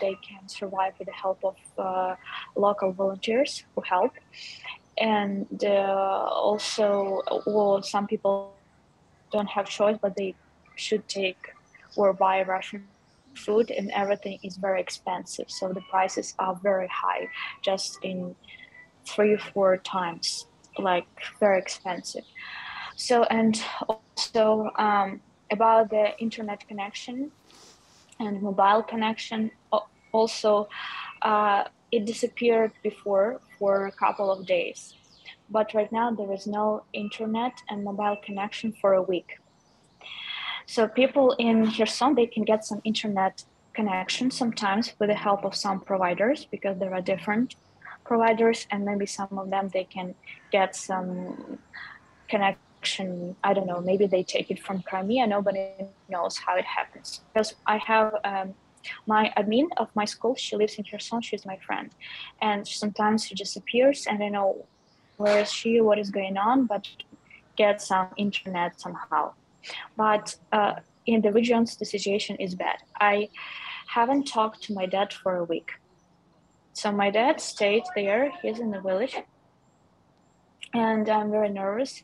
they 0.01 0.15
can 0.27 0.47
survive 0.47 0.93
with 0.97 1.07
the 1.07 1.13
help 1.13 1.39
of 1.43 1.55
uh, 1.77 2.15
local 2.55 2.91
volunteers 2.91 3.63
who 3.75 3.81
help. 3.81 4.13
And 4.97 5.63
uh, 5.63 5.67
also, 5.67 7.21
well, 7.45 7.81
some 7.83 8.07
people 8.07 8.53
don't 9.31 9.47
have 9.47 9.69
choice, 9.69 9.97
but 10.01 10.15
they 10.15 10.35
should 10.75 11.07
take 11.07 11.37
or 11.95 12.13
buy 12.13 12.43
Russian 12.43 12.87
food, 13.35 13.71
and 13.71 13.91
everything 13.91 14.39
is 14.43 14.57
very 14.57 14.81
expensive. 14.81 15.45
So 15.49 15.71
the 15.73 15.81
prices 15.89 16.33
are 16.39 16.55
very 16.61 16.87
high, 16.87 17.27
just 17.61 17.99
in 18.03 18.35
three 19.07 19.33
or 19.33 19.39
four 19.53 19.77
times, 19.77 20.47
like 20.77 21.07
very 21.39 21.59
expensive. 21.59 22.23
So, 22.99 23.23
and 23.23 23.57
also 23.87 24.69
um, 24.75 25.21
about 25.49 25.89
the 25.89 26.19
internet 26.19 26.67
connection 26.67 27.31
and 28.19 28.41
mobile 28.41 28.83
connection, 28.83 29.51
also 30.11 30.67
uh, 31.21 31.63
it 31.93 32.05
disappeared 32.05 32.73
before 32.83 33.39
for 33.57 33.87
a 33.87 33.91
couple 33.93 34.29
of 34.29 34.45
days. 34.45 34.95
But 35.49 35.73
right 35.73 35.89
now 35.93 36.11
there 36.11 36.31
is 36.33 36.45
no 36.45 36.83
internet 36.91 37.53
and 37.69 37.85
mobile 37.85 38.17
connection 38.21 38.73
for 38.73 38.95
a 38.95 39.01
week. 39.01 39.39
So 40.65 40.85
people 40.85 41.31
in 41.39 41.71
Kherson, 41.71 42.15
they 42.15 42.27
can 42.27 42.43
get 42.43 42.65
some 42.65 42.81
internet 42.83 43.45
connection 43.73 44.29
sometimes 44.29 44.93
with 44.99 45.07
the 45.07 45.15
help 45.15 45.45
of 45.45 45.55
some 45.55 45.79
providers 45.79 46.47
because 46.51 46.77
there 46.79 46.93
are 46.93 47.01
different 47.01 47.55
providers 48.03 48.67
and 48.71 48.83
maybe 48.83 49.05
some 49.05 49.39
of 49.39 49.49
them 49.49 49.69
they 49.69 49.85
can 49.85 50.15
get 50.51 50.75
some 50.75 51.59
connect 52.27 52.59
I 53.43 53.53
don't 53.53 53.67
know, 53.67 53.81
maybe 53.81 54.07
they 54.07 54.23
take 54.23 54.51
it 54.51 54.59
from 54.59 54.81
Crimea. 54.81 55.27
Nobody 55.27 55.71
knows 56.09 56.37
how 56.37 56.55
it 56.55 56.65
happens. 56.65 57.21
Because 57.33 57.55
I 57.65 57.77
have 57.77 58.15
um, 58.23 58.53
my 59.05 59.33
admin 59.37 59.67
of 59.77 59.89
my 59.95 60.05
school, 60.05 60.35
she 60.35 60.55
lives 60.55 60.75
in 60.75 60.83
Kherson, 60.83 61.21
she's 61.21 61.45
my 61.45 61.57
friend. 61.57 61.89
And 62.41 62.67
sometimes 62.67 63.25
she 63.25 63.35
disappears 63.35 64.07
and 64.07 64.23
I 64.23 64.29
know 64.29 64.65
where 65.17 65.39
is 65.39 65.51
she, 65.51 65.81
what 65.81 65.99
is 65.99 66.09
going 66.09 66.37
on, 66.37 66.65
but 66.65 66.87
get 67.57 67.81
some 67.81 68.07
internet 68.17 68.79
somehow. 68.79 69.33
But 69.97 70.35
uh, 70.51 70.75
in 71.05 71.21
the 71.21 71.31
regions, 71.31 71.75
the 71.75 71.85
situation 71.85 72.37
is 72.37 72.55
bad. 72.55 72.77
I 72.99 73.29
haven't 73.87 74.25
talked 74.25 74.63
to 74.63 74.73
my 74.73 74.85
dad 74.85 75.11
for 75.13 75.35
a 75.35 75.43
week. 75.43 75.71
So 76.73 76.91
my 76.91 77.09
dad 77.09 77.41
stayed 77.41 77.83
there, 77.95 78.31
he's 78.41 78.59
in 78.59 78.71
the 78.71 78.79
village. 78.79 79.17
And 80.73 81.09
I'm 81.09 81.31
very 81.31 81.49
nervous 81.49 82.03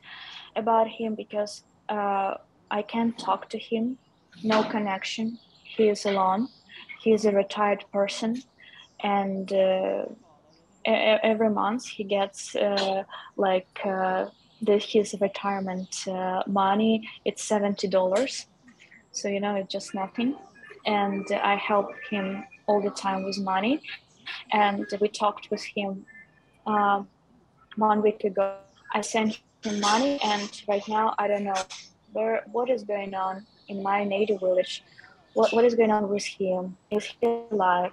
about 0.55 0.87
him 0.87 1.15
because 1.15 1.63
uh, 1.89 2.35
I 2.71 2.81
can't 2.81 3.17
talk 3.17 3.49
to 3.49 3.57
him, 3.57 3.97
no 4.43 4.63
connection. 4.63 5.37
He 5.63 5.89
is 5.89 6.05
alone. 6.05 6.47
He 7.01 7.11
is 7.13 7.25
a 7.25 7.31
retired 7.31 7.83
person, 7.91 8.41
and 9.03 9.51
uh, 9.51 10.05
every 10.85 11.49
month 11.49 11.85
he 11.85 12.03
gets 12.03 12.55
uh, 12.55 13.03
like 13.37 13.79
uh, 13.85 14.25
the, 14.61 14.77
his 14.77 15.15
retirement 15.21 15.95
uh, 16.07 16.43
money. 16.47 17.07
It's 17.25 17.43
seventy 17.43 17.87
dollars, 17.87 18.47
so 19.11 19.27
you 19.27 19.39
know 19.39 19.55
it's 19.55 19.71
just 19.71 19.93
nothing. 19.93 20.35
And 20.85 21.25
I 21.31 21.55
help 21.55 21.89
him 22.09 22.43
all 22.67 22.81
the 22.81 22.91
time 22.91 23.23
with 23.23 23.39
money, 23.39 23.81
and 24.51 24.85
we 25.01 25.07
talked 25.07 25.49
with 25.51 25.63
him 25.63 26.05
uh, 26.65 27.03
one 27.75 28.01
week 28.01 28.23
ago. 28.23 28.55
I 28.93 29.01
sent 29.01 29.39
money 29.73 30.19
and 30.23 30.63
right 30.67 30.87
now 30.87 31.13
i 31.17 31.27
don't 31.27 31.43
know 31.43 31.61
where 32.13 32.43
what 32.51 32.69
is 32.69 32.83
going 32.83 33.13
on 33.13 33.45
in 33.67 33.81
my 33.83 34.03
native 34.03 34.39
village 34.39 34.83
what, 35.35 35.53
what 35.53 35.65
is 35.65 35.75
going 35.75 35.91
on 35.91 36.09
with 36.09 36.23
him? 36.23 36.77
Is 36.89 37.13
he 37.19 37.27
alive? 37.51 37.91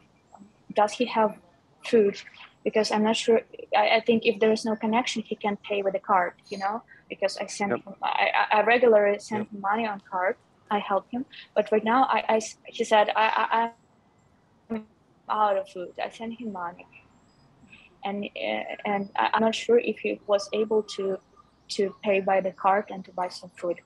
Does 0.72 0.92
he 0.92 1.04
have 1.06 1.36
food? 1.84 2.16
Because 2.64 2.92
i'm 2.92 3.02
not 3.02 3.16
sure 3.16 3.40
i, 3.76 3.96
I 3.96 4.00
think 4.06 4.24
if 4.24 4.38
there 4.38 4.52
is 4.52 4.64
no 4.64 4.76
connection 4.76 5.20
he 5.22 5.34
can 5.34 5.56
pay 5.68 5.82
with 5.82 5.96
a 5.96 5.98
card 5.98 6.34
you 6.48 6.58
know? 6.58 6.84
Because 7.08 7.36
i 7.38 7.46
send 7.46 7.72
yep. 7.72 7.84
him 7.84 7.94
I, 8.00 8.46
I 8.52 8.62
regularly 8.62 9.18
send 9.18 9.40
yep. 9.40 9.50
him 9.50 9.60
money 9.60 9.84
on 9.84 10.00
card. 10.08 10.36
I 10.70 10.78
help 10.78 11.10
him. 11.10 11.26
But 11.56 11.72
right 11.72 11.82
now 11.82 12.04
i, 12.04 12.22
I 12.36 12.40
he 12.66 12.84
said 12.84 13.10
i, 13.16 13.26
I 13.34 13.70
i'm 14.70 14.86
out 15.28 15.56
of 15.56 15.68
food. 15.68 15.92
I 16.00 16.08
send 16.08 16.34
him 16.34 16.52
money. 16.52 16.86
And 18.04 18.26
uh, 18.26 18.62
and 18.84 19.10
i'm 19.16 19.42
not 19.42 19.56
sure 19.56 19.80
if 19.80 19.98
he 19.98 20.20
was 20.28 20.48
able 20.52 20.84
to 20.94 21.18
to 21.76 21.94
pay 22.02 22.20
by 22.20 22.40
the 22.40 22.52
card 22.52 22.86
and 22.90 23.04
to 23.04 23.12
buy 23.12 23.28
some 23.28 23.50
food. 23.56 23.80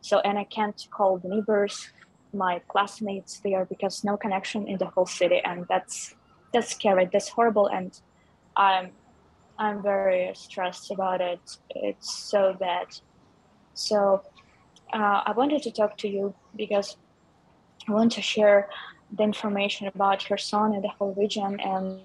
So, 0.00 0.20
and 0.20 0.38
I 0.38 0.44
can't 0.44 0.86
call 0.90 1.18
the 1.18 1.28
neighbors, 1.28 1.88
my 2.32 2.60
classmates 2.68 3.40
there 3.40 3.64
because 3.64 4.04
no 4.04 4.16
connection 4.16 4.66
in 4.66 4.78
the 4.78 4.86
whole 4.86 5.06
city, 5.06 5.40
and 5.44 5.66
that's 5.68 6.14
that's 6.52 6.70
scary. 6.70 7.08
That's 7.12 7.28
horrible, 7.28 7.66
and 7.68 7.98
I'm 8.56 8.90
I'm 9.58 9.82
very 9.82 10.32
stressed 10.34 10.90
about 10.90 11.20
it. 11.20 11.40
It's 11.70 12.14
so 12.30 12.54
bad. 12.58 12.86
So, 13.74 14.22
uh, 14.92 15.22
I 15.26 15.32
wanted 15.32 15.62
to 15.62 15.70
talk 15.70 15.96
to 15.98 16.08
you 16.08 16.34
because 16.56 16.96
I 17.88 17.92
want 17.92 18.12
to 18.12 18.22
share 18.22 18.68
the 19.12 19.22
information 19.22 19.88
about 19.88 20.24
Kherson 20.24 20.74
and 20.74 20.84
the 20.84 20.88
whole 20.88 21.14
region 21.14 21.60
and 21.60 22.00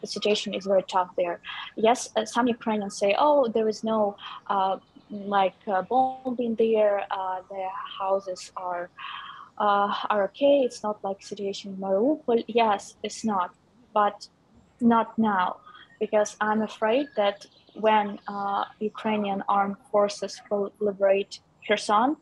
the 0.00 0.06
situation 0.06 0.54
is 0.54 0.64
very 0.66 0.82
tough 0.82 1.10
there. 1.16 1.40
Yes, 1.76 2.10
uh, 2.16 2.24
some 2.24 2.46
Ukrainians 2.46 2.96
say, 2.96 3.14
"Oh, 3.18 3.48
there 3.48 3.68
is 3.68 3.82
no 3.84 4.16
uh, 4.48 4.76
like 5.10 5.60
uh, 5.66 5.82
bombing 5.82 6.54
there. 6.56 7.04
Uh, 7.10 7.40
the 7.50 7.64
houses 8.00 8.52
are 8.56 8.90
uh, 9.58 9.94
are 10.10 10.24
okay. 10.24 10.60
It's 10.66 10.82
not 10.82 11.02
like 11.02 11.22
situation 11.22 11.72
in 11.72 11.76
Mariupol." 11.78 12.44
Yes, 12.46 12.96
it's 13.02 13.24
not, 13.24 13.50
but 13.92 14.28
not 14.80 15.18
now, 15.18 15.56
because 16.00 16.36
I'm 16.40 16.62
afraid 16.62 17.06
that 17.16 17.46
when 17.74 18.18
uh, 18.28 18.64
Ukrainian 18.80 19.42
armed 19.48 19.78
forces 19.90 20.40
will 20.50 20.72
liberate 20.80 21.40
Kherson, 21.66 22.16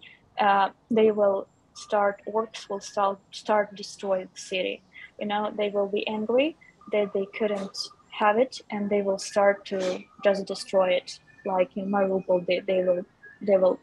they 0.90 1.10
will 1.10 1.46
start 1.74 2.22
works 2.26 2.68
will 2.68 2.80
start 2.80 3.18
start 3.30 3.74
destroy 3.76 4.18
the 4.32 4.40
city. 4.40 4.82
You 5.20 5.26
know, 5.26 5.52
they 5.58 5.68
will 5.70 5.88
be 5.88 6.06
angry 6.08 6.56
that 6.92 7.12
they 7.12 7.26
couldn't 7.38 7.76
have 8.10 8.38
it, 8.38 8.60
and 8.70 8.88
they 8.88 9.02
will 9.02 9.18
start 9.18 9.64
to 9.66 10.02
just 10.24 10.46
destroy 10.46 10.90
it. 10.90 11.18
Like 11.44 11.76
in 11.76 11.90
Mariupol, 11.90 12.46
they, 12.46 12.60
they 12.60 12.82
will 12.82 13.04
they 13.40 13.56
will 13.56 13.78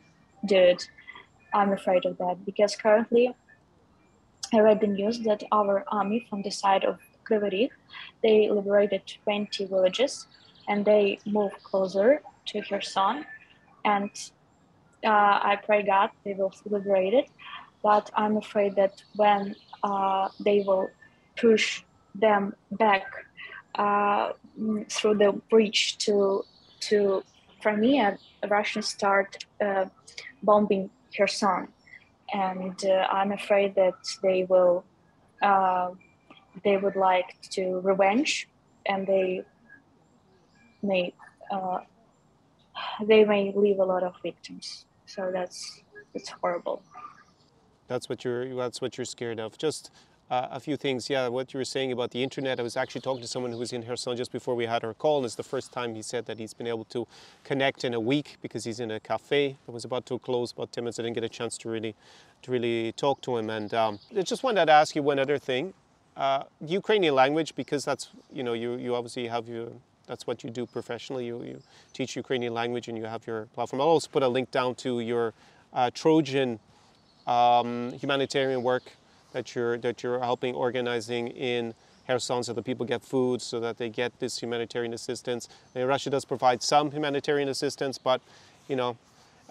do 0.46 0.58
it. 0.58 0.90
I'm 1.54 1.72
afraid 1.72 2.06
of 2.06 2.18
that 2.18 2.46
because 2.46 2.76
currently 2.76 3.36
I 4.54 4.60
read 4.60 4.82
the 4.82 4.88
news 4.88 5.20
that 5.22 5.44
our 5.52 5.84
army 5.88 6.26
from 6.30 6.42
the 6.42 6.52
side 6.52 6.84
of 6.84 7.00
Kryvyi 7.26 7.70
they 8.22 8.50
liberated 8.50 9.02
20 9.24 9.66
villages 9.66 10.28
and 10.68 10.86
they 10.86 11.20
moved 11.26 11.62
closer 11.64 12.22
to 12.48 12.62
Kherson. 12.62 13.26
And 13.86 14.12
uh, 15.04 15.40
I 15.52 15.60
pray 15.66 15.84
God 15.84 16.10
they 16.24 16.34
will 16.34 16.54
liberate 16.66 17.14
it. 17.14 17.30
But 17.82 18.10
I'm 18.16 18.38
afraid 18.38 18.76
that 18.76 19.04
when 19.16 19.56
uh, 19.84 20.30
they 20.40 20.64
will 20.66 20.90
push 21.36 21.84
them 22.16 22.56
back 22.72 23.04
uh, 23.76 24.34
through 24.90 25.16
the 25.18 25.42
bridge 25.50 25.98
to 26.00 26.44
to 26.82 27.24
Crimea, 27.62 28.18
Russians 28.50 28.88
start 28.88 29.46
uh, 29.64 29.86
bombing 30.44 30.90
Kherson, 31.16 31.70
and 32.34 32.86
uh, 32.86 33.08
I'm 33.10 33.32
afraid 33.32 33.76
that 33.76 33.94
they 34.22 34.44
will 34.44 34.84
uh, 35.42 35.92
they 36.64 36.78
would 36.78 36.96
like 36.96 37.40
to 37.52 37.80
revenge, 37.80 38.50
and 38.86 39.08
they 39.08 39.44
may 40.82 41.14
uh, 41.52 41.80
they 43.06 43.24
may 43.24 43.54
leave 43.56 43.80
a 43.80 43.86
lot 43.86 44.04
of 44.04 44.14
victims. 44.22 44.86
So 45.06 45.32
that's 45.32 45.82
that's 46.14 46.30
horrible. 46.30 46.84
That's 47.88 48.10
what 48.10 48.24
you're 48.24 48.56
that's 48.56 48.82
what 48.82 48.98
you're 48.98 49.06
scared 49.06 49.40
of. 49.40 49.58
Just 49.58 49.92
a 50.52 50.60
few 50.60 50.78
things. 50.78 51.10
Yeah, 51.10 51.28
what 51.28 51.54
you 51.54 51.60
were 51.60 51.66
saying 51.66 51.92
about 51.92 52.12
the 52.12 52.24
internet. 52.24 52.60
I 52.60 52.64
was 52.64 52.76
actually 52.76 53.02
talking 53.02 53.22
to 53.22 53.28
someone 53.28 53.52
who 53.52 53.58
was 53.58 53.72
in 53.72 53.84
Kherson 53.84 54.16
just 54.18 54.32
before 54.32 54.56
we 54.56 54.66
had 54.66 54.84
our 54.84 54.94
call, 54.94 55.18
and 55.18 55.26
it's 55.26 55.36
the 55.36 55.44
first 55.44 55.72
time 55.72 55.94
he 55.96 56.02
said 56.02 56.26
that 56.26 56.40
he's 56.40 56.54
been 56.54 56.68
able 56.68 56.86
to 56.86 57.08
connect 57.44 57.84
in 57.84 57.94
a 57.94 58.00
week 58.00 58.38
because 58.42 58.64
he's 58.64 58.80
in 58.80 58.90
a 58.92 59.00
cafe 59.00 59.58
that 59.66 59.72
was 59.72 59.86
about 59.86 60.06
to 60.08 60.18
close 60.20 60.52
about 60.52 60.72
10 60.72 60.84
minutes. 60.84 61.00
I 61.00 61.04
didn't 61.04 61.16
get 61.16 61.24
a 61.24 61.30
chance 61.30 61.58
to 61.60 61.70
really, 61.70 61.96
to 62.42 62.52
really 62.52 62.94
talk 62.94 63.22
to 63.22 63.38
him. 63.38 63.50
And 63.50 63.74
um, 63.74 64.00
I 64.18 64.22
just 64.22 64.44
wanted 64.44 64.66
to 64.66 64.72
ask 64.72 64.96
you 64.96 65.04
one 65.04 65.20
other 65.20 65.38
thing. 65.38 65.74
Uh, 66.18 66.44
Ukrainian 66.66 67.16
language, 67.16 67.54
because 67.56 67.86
that's, 67.86 68.10
you 68.32 68.44
know, 68.44 68.54
you, 68.54 68.76
you 68.76 68.96
obviously 68.96 69.28
have 69.28 69.48
your, 69.48 69.70
that's 70.08 70.26
what 70.26 70.44
you 70.44 70.50
do 70.50 70.66
professionally. 70.66 71.26
You, 71.26 71.44
you 71.44 71.62
teach 71.94 72.16
Ukrainian 72.16 72.54
language 72.54 72.88
and 72.88 72.98
you 72.98 73.06
have 73.06 73.28
your 73.28 73.46
platform. 73.54 73.82
I'll 73.82 73.88
also 73.88 74.10
put 74.12 74.24
a 74.24 74.28
link 74.28 74.52
down 74.52 74.76
to 74.76 75.00
your 75.00 75.34
uh, 75.74 75.90
Trojan 75.94 76.60
um, 77.28 77.94
humanitarian 77.94 78.64
work 78.64 78.84
that 79.34 79.54
you're 79.54 79.78
that 79.80 80.02
you're 80.04 80.20
helping 80.20 80.56
organizing 80.56 81.28
in 81.28 81.74
Kherson 82.08 82.44
so 82.44 82.54
that 82.54 82.64
people 82.64 82.86
get 82.86 83.02
food, 83.02 83.42
so 83.42 83.60
that 83.60 83.78
they 83.78 83.90
get 83.90 84.20
this 84.20 84.42
humanitarian 84.42 84.94
assistance. 84.94 85.50
Russia 85.76 86.10
does 86.10 86.26
provide 86.26 86.62
some 86.62 86.92
humanitarian 86.92 87.50
assistance, 87.50 87.98
but 87.98 88.22
you 88.68 88.76
know, 88.76 88.98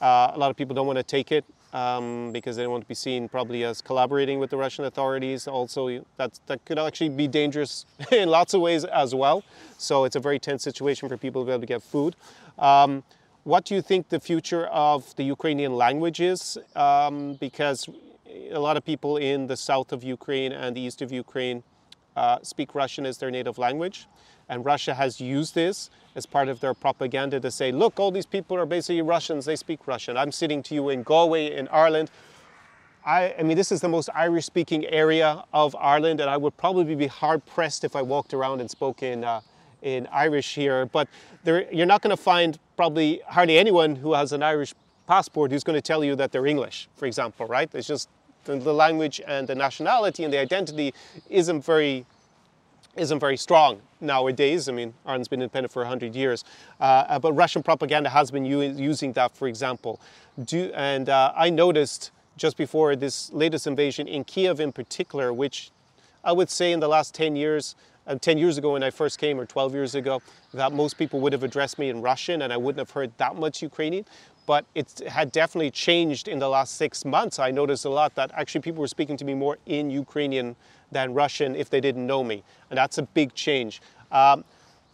uh, 0.00 0.32
a 0.34 0.38
lot 0.38 0.50
of 0.50 0.56
people 0.56 0.74
don't 0.74 0.86
want 0.86 0.98
to 0.98 1.02
take 1.02 1.32
it 1.32 1.44
um, 1.72 2.32
because 2.32 2.56
they 2.56 2.62
don't 2.62 2.72
want 2.72 2.84
to 2.84 2.88
be 2.88 2.94
seen 2.94 3.28
probably 3.28 3.64
as 3.64 3.80
collaborating 3.80 4.38
with 4.38 4.50
the 4.50 4.56
Russian 4.56 4.84
authorities. 4.84 5.46
Also, 5.46 6.04
that 6.16 6.38
that 6.46 6.64
could 6.64 6.78
actually 6.78 7.10
be 7.10 7.26
dangerous 7.26 7.86
in 8.12 8.28
lots 8.28 8.54
of 8.54 8.60
ways 8.60 8.84
as 8.84 9.14
well. 9.14 9.44
So 9.78 10.04
it's 10.04 10.16
a 10.16 10.20
very 10.20 10.38
tense 10.38 10.62
situation 10.62 11.08
for 11.08 11.16
people 11.16 11.42
to 11.42 11.46
be 11.46 11.52
able 11.52 11.60
to 11.60 11.66
get 11.66 11.82
food. 11.82 12.16
Um, 12.58 13.02
what 13.44 13.64
do 13.64 13.74
you 13.74 13.82
think 13.82 14.08
the 14.08 14.20
future 14.20 14.66
of 14.66 15.16
the 15.16 15.24
Ukrainian 15.24 15.74
language 15.74 16.20
is? 16.20 16.58
Um, 16.76 17.34
because 17.34 17.88
a 18.50 18.58
lot 18.58 18.76
of 18.76 18.84
people 18.84 19.16
in 19.16 19.46
the 19.46 19.56
south 19.56 19.92
of 19.92 20.02
Ukraine 20.02 20.52
and 20.52 20.76
the 20.76 20.80
east 20.80 21.02
of 21.02 21.12
Ukraine 21.12 21.62
uh, 22.16 22.38
speak 22.42 22.74
Russian 22.74 23.06
as 23.06 23.18
their 23.18 23.30
native 23.30 23.58
language. 23.58 24.06
And 24.48 24.64
Russia 24.64 24.94
has 24.94 25.20
used 25.20 25.54
this 25.54 25.88
as 26.14 26.26
part 26.26 26.48
of 26.48 26.60
their 26.60 26.74
propaganda 26.74 27.40
to 27.40 27.50
say, 27.50 27.72
look, 27.72 27.98
all 27.98 28.10
these 28.10 28.26
people 28.26 28.56
are 28.56 28.66
basically 28.66 29.02
Russians, 29.02 29.44
they 29.44 29.56
speak 29.56 29.86
Russian. 29.86 30.16
I'm 30.16 30.32
sitting 30.32 30.62
to 30.64 30.74
you 30.74 30.90
in 30.90 31.02
Galway, 31.02 31.56
in 31.56 31.68
Ireland. 31.68 32.10
I, 33.04 33.34
I 33.38 33.42
mean, 33.42 33.56
this 33.56 33.72
is 33.72 33.80
the 33.80 33.88
most 33.88 34.10
Irish 34.14 34.44
speaking 34.44 34.84
area 34.86 35.44
of 35.52 35.74
Ireland, 35.76 36.20
and 36.20 36.28
I 36.28 36.36
would 36.36 36.56
probably 36.56 36.94
be 36.94 37.06
hard 37.06 37.44
pressed 37.46 37.82
if 37.82 37.96
I 37.96 38.02
walked 38.02 38.34
around 38.34 38.60
and 38.60 38.70
spoke 38.70 39.02
in, 39.02 39.24
uh, 39.24 39.40
in 39.80 40.06
Irish 40.12 40.54
here. 40.54 40.86
But 40.86 41.08
there, 41.44 41.72
you're 41.72 41.86
not 41.86 42.02
going 42.02 42.14
to 42.14 42.22
find 42.22 42.58
probably 42.76 43.22
hardly 43.26 43.58
anyone 43.58 43.96
who 43.96 44.12
has 44.12 44.32
an 44.32 44.42
Irish 44.42 44.74
passport 45.08 45.50
who's 45.50 45.64
going 45.64 45.76
to 45.76 45.82
tell 45.82 46.04
you 46.04 46.14
that 46.16 46.30
they're 46.30 46.46
English, 46.46 46.88
for 46.94 47.06
example, 47.06 47.46
right? 47.46 47.68
It's 47.74 47.88
just 47.88 48.08
the, 48.44 48.56
the 48.56 48.74
language 48.74 49.20
and 49.26 49.46
the 49.46 49.54
nationality 49.54 50.24
and 50.24 50.32
the 50.32 50.38
identity 50.38 50.94
isn't 51.30 51.64
very 51.64 52.04
isn't 52.96 53.20
very 53.20 53.38
strong 53.38 53.80
nowadays. 54.02 54.68
I 54.68 54.72
mean, 54.72 54.92
Ireland's 55.06 55.28
been 55.28 55.40
independent 55.40 55.72
for 55.72 55.80
100 55.80 56.14
years, 56.14 56.44
uh, 56.78 56.82
uh, 57.08 57.18
but 57.18 57.32
Russian 57.32 57.62
propaganda 57.62 58.10
has 58.10 58.30
been 58.30 58.44
using 58.44 59.12
that, 59.14 59.34
for 59.34 59.48
example. 59.48 59.98
Do, 60.44 60.70
and 60.74 61.08
uh, 61.08 61.32
I 61.34 61.48
noticed 61.48 62.10
just 62.36 62.56
before 62.56 62.96
this 62.96 63.32
latest 63.32 63.66
invasion 63.66 64.06
in 64.08 64.24
Kiev 64.24 64.60
in 64.60 64.72
particular, 64.72 65.32
which 65.32 65.70
I 66.24 66.32
would 66.32 66.50
say 66.50 66.72
in 66.72 66.80
the 66.80 66.88
last 66.88 67.14
10 67.14 67.36
years, 67.36 67.76
uh, 68.06 68.16
10 68.16 68.36
years 68.36 68.58
ago 68.58 68.72
when 68.72 68.82
I 68.82 68.90
first 68.90 69.18
came, 69.18 69.38
or 69.38 69.46
12 69.46 69.74
years 69.74 69.94
ago, 69.94 70.20
that 70.52 70.72
most 70.72 70.98
people 70.98 71.20
would 71.20 71.32
have 71.32 71.42
addressed 71.42 71.78
me 71.78 71.88
in 71.88 72.02
Russian 72.02 72.42
and 72.42 72.52
I 72.52 72.56
wouldn't 72.56 72.78
have 72.78 72.90
heard 72.90 73.12
that 73.18 73.36
much 73.36 73.62
Ukrainian 73.62 74.04
but 74.46 74.64
it 74.74 75.00
had 75.06 75.30
definitely 75.32 75.70
changed 75.70 76.28
in 76.28 76.38
the 76.38 76.48
last 76.48 76.76
six 76.76 77.04
months. 77.04 77.38
I 77.38 77.50
noticed 77.50 77.84
a 77.84 77.90
lot 77.90 78.14
that 78.16 78.30
actually 78.34 78.60
people 78.60 78.80
were 78.80 78.88
speaking 78.88 79.16
to 79.18 79.24
me 79.24 79.34
more 79.34 79.58
in 79.66 79.90
Ukrainian 79.90 80.56
than 80.90 81.14
Russian 81.14 81.54
if 81.54 81.70
they 81.70 81.80
didn't 81.80 82.06
know 82.06 82.24
me, 82.24 82.42
and 82.70 82.76
that's 82.76 82.98
a 82.98 83.02
big 83.02 83.34
change. 83.34 83.80
Um, 84.10 84.44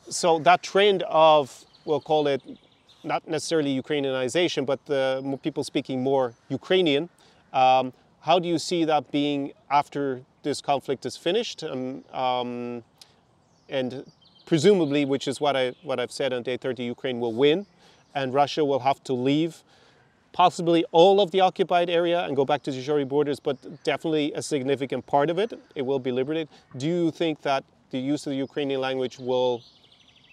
so 0.08 0.38
that 0.40 0.62
trend 0.62 1.02
of, 1.08 1.64
we'll 1.84 2.00
call 2.00 2.26
it 2.26 2.42
not 3.04 3.26
necessarily 3.26 3.80
Ukrainianization, 3.80 4.66
but 4.66 4.84
the 4.87 5.38
people 5.42 5.64
speaking 5.64 6.02
more 6.02 6.34
Ukrainian, 6.48 7.08
um, 7.52 7.92
how 8.20 8.38
do 8.38 8.48
you 8.48 8.58
see 8.58 8.84
that 8.84 9.11
being 9.11 9.52
after 9.70 10.22
this 10.42 10.61
conflict 10.61 11.06
is 11.06 11.16
finished? 11.16 11.64
Um, 11.64 12.04
um 12.12 12.82
and 13.70 14.11
presumably, 14.46 15.04
which 15.04 15.28
is 15.28 15.40
what, 15.40 15.56
I, 15.56 15.74
what 15.82 16.00
I've 16.00 16.11
said 16.11 16.32
on 16.32 16.42
day 16.42 16.56
30, 16.56 16.82
Ukraine 16.84 17.20
will 17.20 17.34
win 17.34 17.66
and 18.14 18.34
Russia 18.34 18.64
will 18.64 18.80
have 18.80 19.02
to 19.04 19.12
leave 19.12 19.62
possibly 20.32 20.84
all 20.92 21.20
of 21.20 21.30
the 21.30 21.40
occupied 21.40 21.90
area 21.90 22.24
and 22.24 22.36
go 22.36 22.44
back 22.44 22.62
to 22.62 22.70
the 22.70 22.78
Shori 22.78 23.06
borders, 23.08 23.40
but 23.40 23.56
definitely 23.82 24.32
a 24.34 24.42
significant 24.42 25.06
part 25.06 25.30
of 25.30 25.38
it. 25.38 25.52
It 25.74 25.82
will 25.82 25.98
be 25.98 26.12
liberated. 26.12 26.48
Do 26.76 26.86
you 26.86 27.10
think 27.10 27.42
that 27.42 27.64
the 27.90 27.98
use 27.98 28.26
of 28.26 28.30
the 28.30 28.36
Ukrainian 28.36 28.80
language 28.80 29.18
will 29.18 29.62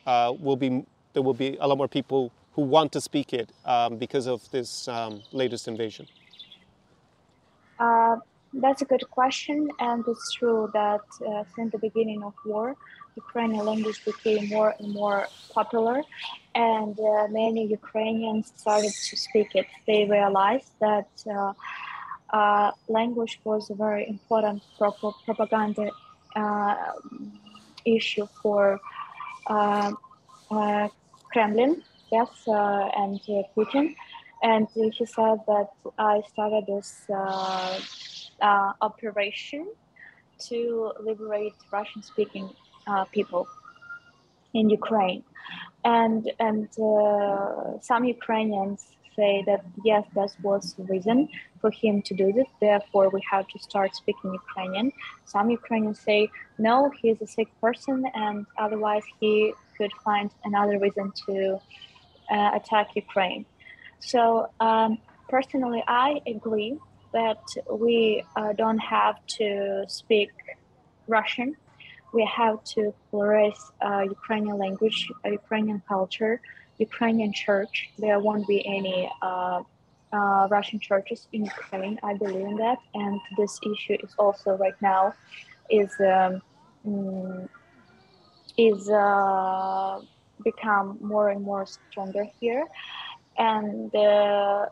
uh, 0.05 0.33
will 0.39 0.57
be 0.57 0.85
there 1.13 1.23
will 1.23 1.33
be 1.33 1.57
a 1.59 1.67
lot 1.67 1.77
more 1.77 1.87
people 1.87 2.31
who 2.53 2.61
want 2.61 2.91
to 2.91 3.01
speak 3.01 3.33
it 3.33 3.51
um, 3.65 3.97
because 3.97 4.27
of 4.27 4.49
this 4.51 4.87
um, 4.87 5.21
latest 5.31 5.67
invasion? 5.67 6.07
Uh, 7.79 8.17
that's 8.53 8.81
a 8.81 8.85
good 8.85 9.09
question, 9.09 9.67
and 9.79 10.03
it's 10.07 10.33
true 10.33 10.69
that 10.73 11.01
uh, 11.27 11.43
since 11.55 11.71
the 11.71 11.79
beginning 11.79 12.23
of 12.23 12.33
war, 12.45 12.75
Ukrainian 13.15 13.65
language 13.65 14.03
became 14.05 14.49
more 14.49 14.75
and 14.79 14.93
more 14.93 15.27
popular, 15.53 16.01
and 16.53 16.99
uh, 16.99 17.27
many 17.29 17.65
Ukrainians 17.79 18.51
started 18.55 18.93
to 19.09 19.15
speak 19.25 19.49
it. 19.55 19.67
They 19.87 20.05
realized 20.05 20.71
that 20.79 21.09
uh, 21.29 21.53
uh, 22.31 22.71
language 22.87 23.39
was 23.43 23.69
a 23.69 23.75
very 23.75 24.07
important 24.09 24.63
pro- 24.77 25.15
propaganda 25.25 25.91
uh, 26.35 26.75
issue 27.85 28.27
for 28.41 28.79
uh, 29.47 29.91
Kremlin, 31.31 31.83
yes, 32.11 32.29
and 32.47 33.19
Putin. 33.55 33.95
And 34.43 34.67
he 34.73 35.05
said 35.05 35.37
that 35.47 35.69
I 35.97 36.21
started 36.31 36.65
this 36.67 37.05
operation 38.81 39.67
to 40.47 40.91
liberate 40.99 41.53
Russian-speaking 41.71 42.49
uh, 42.87 43.05
people 43.05 43.47
in 44.53 44.69
Ukraine, 44.69 45.23
and 45.83 46.31
and 46.39 46.69
uh, 46.79 47.79
some 47.81 48.03
Ukrainians 48.05 48.95
say 49.15 49.43
that 49.45 49.63
yes, 49.83 50.03
that 50.15 50.31
was 50.43 50.73
the 50.73 50.83
reason 50.83 51.29
for 51.61 51.71
him 51.71 52.01
to 52.03 52.13
do 52.13 52.31
this. 52.33 52.47
Therefore, 52.59 53.09
we 53.09 53.21
have 53.31 53.47
to 53.47 53.59
start 53.59 53.95
speaking 53.95 54.33
Ukrainian. 54.33 54.91
Some 55.25 55.49
Ukrainians 55.49 55.99
say 55.99 56.29
no, 56.57 56.91
he's 57.01 57.21
a 57.21 57.27
sick 57.27 57.49
person, 57.61 58.05
and 58.13 58.45
otherwise 58.57 59.03
he 59.19 59.53
could 59.77 59.93
find 60.03 60.29
another 60.43 60.77
reason 60.79 61.11
to 61.25 61.59
uh, 62.31 62.51
attack 62.59 62.87
Ukraine. 62.95 63.45
So 63.99 64.49
um, 64.59 64.99
personally, 65.29 65.83
I 65.87 66.21
agree 66.27 66.77
that 67.13 67.43
we 67.71 68.23
uh, 68.35 68.53
don't 68.53 68.83
have 68.97 69.15
to 69.39 69.85
speak 69.87 70.31
Russian. 71.07 71.55
We 72.15 72.23
have 72.41 72.63
to 72.75 72.81
flourish 73.09 73.59
uh, 73.87 74.03
Ukrainian 74.17 74.57
language, 74.65 74.99
uh, 75.25 75.29
Ukrainian 75.41 75.79
culture, 75.93 76.33
Ukrainian 76.87 77.31
church. 77.33 77.75
There 78.03 78.19
won't 78.25 78.47
be 78.47 78.59
any 78.77 78.99
uh, 79.21 79.59
uh, 80.17 80.47
Russian 80.55 80.79
churches 80.79 81.27
in 81.35 81.41
Ukraine. 81.43 81.95
I 82.09 82.13
believe 82.23 82.47
in 82.53 82.57
that, 82.65 82.79
and 83.01 83.19
this 83.39 83.53
issue 83.71 83.97
is 84.05 84.13
also 84.23 84.49
right 84.65 84.79
now 84.91 85.03
is 85.81 85.91
um, 86.13 86.33
mm, 86.87 87.49
is 88.69 88.81
uh, 88.89 89.99
become 90.49 90.87
more 91.01 91.27
and 91.33 91.41
more 91.51 91.65
stronger 91.65 92.25
here, 92.39 92.63
and 93.37 93.93
uh, 93.93 94.67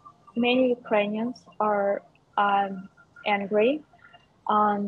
many 0.46 0.64
Ukrainians 0.80 1.38
are 1.60 1.92
um, 2.38 2.74
angry 3.36 3.72
on 4.48 4.80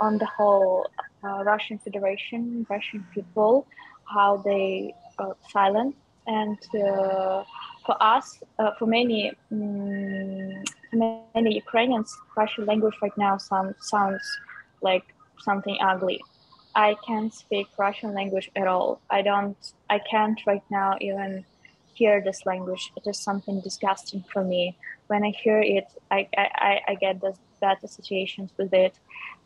on 0.00 0.18
the 0.18 0.26
whole 0.26 0.86
uh, 1.24 1.42
Russian 1.44 1.78
Federation, 1.78 2.66
Russian 2.68 3.06
people, 3.14 3.66
how 4.04 4.38
they 4.38 4.94
are 5.18 5.36
silent, 5.50 5.96
and 6.26 6.58
uh, 6.74 7.44
for 7.84 7.96
us, 8.00 8.42
uh, 8.58 8.72
for 8.78 8.86
many 8.86 9.32
um, 9.50 10.62
many 11.34 11.54
Ukrainians, 11.54 12.16
Russian 12.36 12.66
language 12.66 12.94
right 13.02 13.16
now 13.16 13.36
sound, 13.38 13.74
sounds 13.80 14.26
like 14.82 15.04
something 15.40 15.76
ugly. 15.80 16.20
I 16.74 16.96
can't 17.06 17.32
speak 17.32 17.66
Russian 17.78 18.14
language 18.14 18.50
at 18.54 18.66
all. 18.66 19.00
I 19.10 19.22
don't. 19.22 19.56
I 19.90 19.98
can't 20.10 20.38
right 20.46 20.62
now 20.70 20.96
even 21.00 21.44
hear 21.94 22.20
this 22.20 22.46
language. 22.46 22.92
It 22.96 23.04
is 23.08 23.18
something 23.18 23.60
disgusting 23.60 24.24
for 24.32 24.44
me. 24.44 24.76
When 25.08 25.24
I 25.24 25.30
hear 25.30 25.60
it, 25.60 25.86
I 26.10 26.28
I, 26.36 26.80
I 26.88 26.94
get 26.94 27.20
this 27.20 27.38
bad 27.60 27.78
associations 27.82 28.50
with 28.58 28.72
it, 28.72 28.94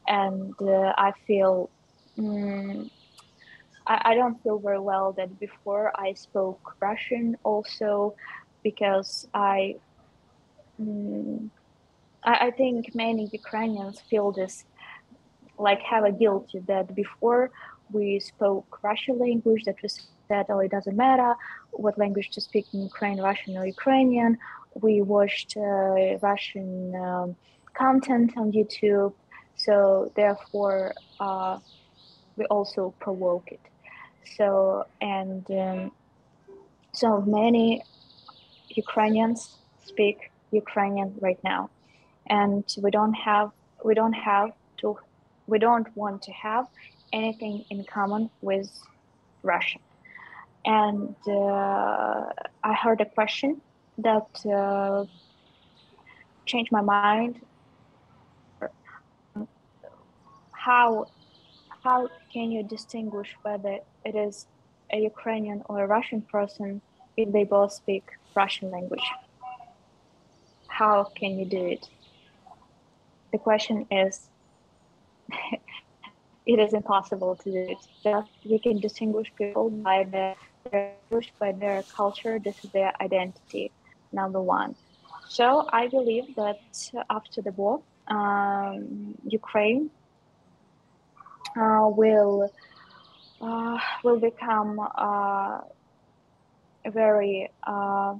and 0.07 0.55
uh, 0.61 0.93
I 0.97 1.13
feel. 1.27 1.71
Um, 2.19 2.91
I, 3.87 4.01
I 4.05 4.15
don't 4.15 4.41
feel 4.43 4.59
very 4.59 4.79
well 4.79 5.13
that 5.13 5.39
before 5.41 5.93
I 5.97 6.13
spoke 6.13 6.77
Russian 6.81 7.37
also 7.43 8.15
because 8.63 9.27
I, 9.35 9.77
um, 10.79 11.51
I, 12.23 12.47
I 12.47 12.51
think 12.53 12.95
many 12.95 13.29
Ukrainians 13.33 14.01
feel 14.01 14.31
this 14.33 14.65
like 15.59 15.81
have 15.81 16.05
a 16.05 16.13
guilty 16.13 16.61
that 16.67 16.95
before 16.95 17.51
we 17.91 18.21
spoke 18.21 18.79
Russian 18.83 19.19
language 19.19 19.65
that 19.65 19.77
was 19.83 20.01
said 20.29 20.47
oh 20.49 20.61
it 20.61 20.71
doesn't 20.71 20.97
matter 20.97 21.35
what 21.73 21.99
language 21.99 22.31
to 22.31 22.41
speak 22.41 22.67
in 22.73 22.83
Ukraine 22.83 23.21
Russian 23.21 23.57
or 23.59 23.67
Ukrainian 23.67 24.39
we 24.75 25.03
watched 25.03 25.57
uh, 25.57 26.17
Russian 26.23 26.95
um, 26.95 27.37
content 27.75 28.33
on 28.37 28.53
YouTube 28.53 29.13
so 29.65 30.11
therefore 30.17 30.95
uh, 31.21 31.59
we 32.37 32.45
also 32.47 32.95
provoke 32.99 33.47
it 33.57 33.65
so 34.37 34.87
and 35.01 35.45
um, 35.51 35.93
so 36.93 37.21
many 37.23 37.83
Ukrainians 38.85 39.41
speak 39.91 40.31
Ukrainian 40.63 41.11
right 41.27 41.43
now 41.53 41.63
and 42.29 42.65
we 42.85 42.91
don't 42.91 43.15
have 43.29 43.49
we 43.85 43.95
don't 43.95 44.19
have 44.31 44.51
to 44.81 44.97
we 45.47 45.59
don't 45.59 45.89
want 45.97 46.23
to 46.23 46.33
have 46.33 46.67
anything 47.13 47.65
in 47.71 47.85
common 47.85 48.31
with 48.41 48.71
Russia. 49.43 49.79
And 50.65 51.15
uh, 51.27 52.25
I 52.63 52.75
heard 52.75 53.01
a 53.01 53.07
question 53.07 53.61
that 53.99 54.29
uh, 54.47 55.05
changed 56.47 56.73
my 56.73 56.81
mind. 56.81 57.41
How 60.65 61.07
how 61.83 62.09
can 62.33 62.53
you 62.53 62.63
distinguish 62.63 63.31
whether 63.43 63.79
it 64.05 64.15
is 64.15 64.47
a 64.93 64.99
Ukrainian 65.13 65.59
or 65.69 65.83
a 65.83 65.87
Russian 65.97 66.23
person 66.35 66.81
if 67.17 67.33
they 67.33 67.43
both 67.43 67.73
speak 67.73 68.05
Russian 68.37 68.71
language? 68.71 69.09
How 70.69 70.97
can 71.19 71.31
you 71.39 71.47
do 71.57 71.63
it? 71.75 71.89
The 73.33 73.39
question 73.39 73.87
is 73.91 74.15
it 76.53 76.59
is 76.65 76.73
impossible 76.81 77.35
to 77.43 77.49
do 77.57 77.63
it. 77.75 77.81
Just 78.05 78.31
we 78.45 78.59
can 78.61 78.79
distinguish 78.79 79.29
people 79.37 79.69
by 79.69 80.05
their, 80.15 80.37
by 81.41 81.51
their 81.63 81.83
culture. 82.01 82.39
This 82.39 82.65
is 82.65 82.71
their 82.71 82.93
identity, 83.01 83.73
number 84.13 84.41
one. 84.41 84.77
So 85.29 85.67
I 85.73 85.89
believe 85.89 86.37
that 86.37 86.61
after 87.11 87.43
the 87.43 87.51
war, 87.51 87.83
um, 88.07 89.17
Ukraine 89.41 89.91
will 91.57 92.51
uh, 93.41 93.79
will 94.05 94.19
become 94.21 94.79
uh, 94.79 95.61
a 96.85 96.91
very 96.91 97.51
uh, 97.67 98.15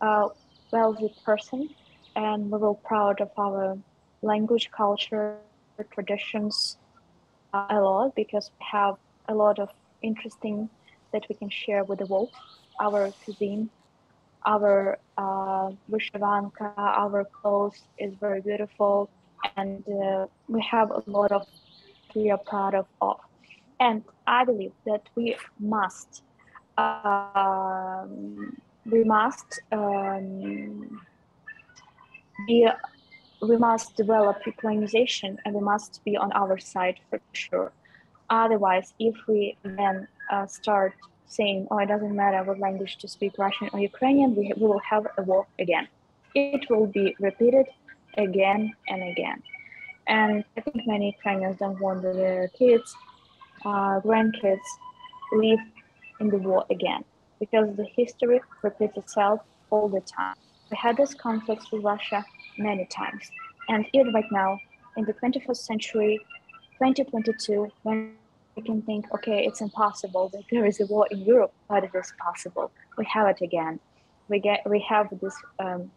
uh, 0.00 0.28
wealthy 0.72 1.14
person, 1.24 1.68
and 2.16 2.50
we 2.50 2.58
will 2.58 2.80
proud 2.84 3.20
of 3.20 3.30
our 3.38 3.78
language, 4.22 4.70
culture, 4.70 5.36
traditions 5.92 6.76
uh, 7.52 7.66
a 7.70 7.80
lot 7.80 8.14
because 8.14 8.50
we 8.58 8.66
have 8.70 8.96
a 9.28 9.34
lot 9.34 9.58
of 9.58 9.68
interesting 10.02 10.68
that 11.12 11.24
we 11.28 11.34
can 11.34 11.48
share 11.48 11.84
with 11.84 11.98
the 11.98 12.06
world. 12.06 12.30
Our 12.80 13.12
cuisine, 13.24 13.70
our 14.46 14.98
uh, 15.16 15.70
vyshyvanka, 15.90 16.72
our 16.76 17.24
clothes 17.24 17.82
is 17.98 18.14
very 18.20 18.40
beautiful, 18.40 19.10
and 19.56 19.82
uh, 19.88 20.26
we 20.48 20.62
have 20.70 20.90
a 20.90 21.02
lot 21.06 21.32
of 21.32 21.46
we 22.18 22.30
are 22.30 22.38
proud 22.38 22.74
of. 22.74 22.86
of. 23.00 23.20
And 23.80 24.02
I 24.26 24.44
believe 24.44 24.72
that 24.86 25.02
we 25.14 25.36
must, 25.60 26.22
um, 26.76 28.56
we 28.84 29.04
must 29.04 29.60
um, 29.72 31.00
be 32.46 32.68
we 33.40 33.56
must 33.56 33.96
develop 33.96 34.36
Ukrainization 34.44 35.38
and 35.44 35.54
we 35.54 35.60
must 35.60 36.00
be 36.04 36.16
on 36.16 36.32
our 36.32 36.58
side 36.58 36.98
for 37.08 37.20
sure. 37.32 37.70
Otherwise, 38.30 38.94
if 38.98 39.14
we 39.28 39.56
then 39.62 40.08
uh, 40.32 40.46
start 40.46 40.94
saying, 41.26 41.68
oh, 41.70 41.78
it 41.78 41.86
doesn't 41.86 42.16
matter 42.16 42.42
what 42.42 42.58
language 42.58 42.96
to 42.98 43.06
speak, 43.06 43.32
Russian 43.38 43.68
or 43.72 43.78
Ukrainian, 43.78 44.34
we, 44.34 44.52
we 44.56 44.66
will 44.66 44.80
have 44.92 45.06
a 45.18 45.22
war 45.22 45.46
again. 45.58 45.86
It 46.34 46.68
will 46.68 46.86
be 46.86 47.14
repeated 47.20 47.66
again 48.16 48.74
and 48.88 49.02
again. 49.12 49.40
And 50.08 50.44
I 50.56 50.60
think 50.62 50.86
many 50.86 51.14
Ukrainians 51.16 51.58
don't 51.58 51.78
want 51.80 52.02
their 52.02 52.48
kids, 52.48 52.94
uh, 53.64 54.00
grandkids, 54.00 54.68
live 55.32 55.60
in 56.20 56.28
the 56.28 56.38
war 56.38 56.64
again 56.70 57.04
because 57.38 57.76
the 57.76 57.84
history 57.84 58.40
repeats 58.62 58.96
itself 58.96 59.40
all 59.70 59.88
the 59.88 60.00
time. 60.00 60.34
We 60.70 60.76
had 60.76 60.96
this 60.96 61.14
conflict 61.14 61.66
with 61.70 61.82
Russia 61.84 62.24
many 62.58 62.86
times. 62.86 63.30
And 63.68 63.86
even 63.92 64.12
right 64.12 64.30
now, 64.32 64.58
in 64.96 65.04
the 65.04 65.12
21st 65.12 65.56
century, 65.56 66.18
2022, 66.78 67.68
when 67.82 68.14
we 68.56 68.62
can 68.62 68.82
think, 68.82 69.12
okay, 69.14 69.44
it's 69.46 69.60
impossible 69.60 70.30
that 70.30 70.42
there 70.50 70.64
is 70.64 70.80
a 70.80 70.86
war 70.86 71.06
in 71.10 71.18
Europe, 71.20 71.52
but 71.68 71.84
it 71.84 71.90
is 71.94 72.12
possible. 72.18 72.70
We 72.96 73.04
have 73.12 73.28
it 73.28 73.40
again. 73.40 73.78
We 74.28 74.40
get, 74.40 74.68
we 74.68 74.80
have 74.88 75.08
this 75.20 75.36
um, 75.58 75.90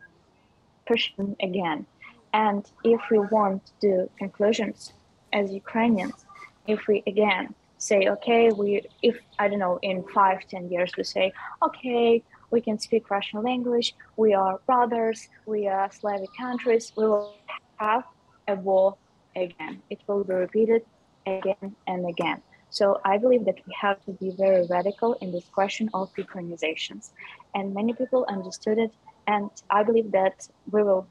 again. 1.42 1.86
And 2.34 2.70
if 2.84 3.02
we 3.12 3.20
want 3.20 3.72
to 3.82 4.10
conclusions 4.18 4.94
as 5.34 5.52
Ukrainians, 5.52 6.26
if 6.68 6.88
we 6.88 7.04
again 7.08 7.54
say, 7.78 8.08
okay, 8.10 8.50
we, 8.52 8.84
if 9.02 9.18
I 9.40 9.48
don't 9.48 9.60
know, 9.60 9.80
in 9.82 10.04
five, 10.14 10.48
ten 10.48 10.70
years, 10.70 10.92
we 10.98 11.04
say, 11.04 11.34
okay, 11.64 12.24
we 12.52 12.62
can 12.62 12.78
speak 12.80 13.10
Russian 13.10 13.42
language, 13.42 13.96
we 14.18 14.34
are 14.34 14.60
brothers, 14.66 15.30
we 15.46 15.68
are 15.68 15.90
Slavic 15.92 16.30
countries, 16.38 16.92
we 16.96 17.06
will 17.06 17.34
have 17.78 18.04
a 18.48 18.56
war 18.56 18.98
again. 19.36 19.82
It 19.90 20.00
will 20.08 20.24
be 20.24 20.34
repeated 20.34 20.84
again 21.26 21.76
and 21.88 22.08
again. 22.08 22.42
So 22.70 23.02
I 23.04 23.18
believe 23.18 23.46
that 23.46 23.60
we 23.68 23.74
have 23.80 24.04
to 24.06 24.12
be 24.12 24.32
very 24.32 24.66
radical 24.68 25.14
in 25.16 25.32
this 25.32 25.46
question 25.46 25.90
of 25.94 26.14
Ukrainizations. 26.16 27.12
And 27.54 27.74
many 27.74 27.94
people 27.94 28.26
understood 28.30 28.78
it. 28.78 28.94
And 29.28 29.50
I 29.70 29.84
believe 29.84 30.12
that 30.12 30.48
we 30.72 30.82
will, 30.84 31.06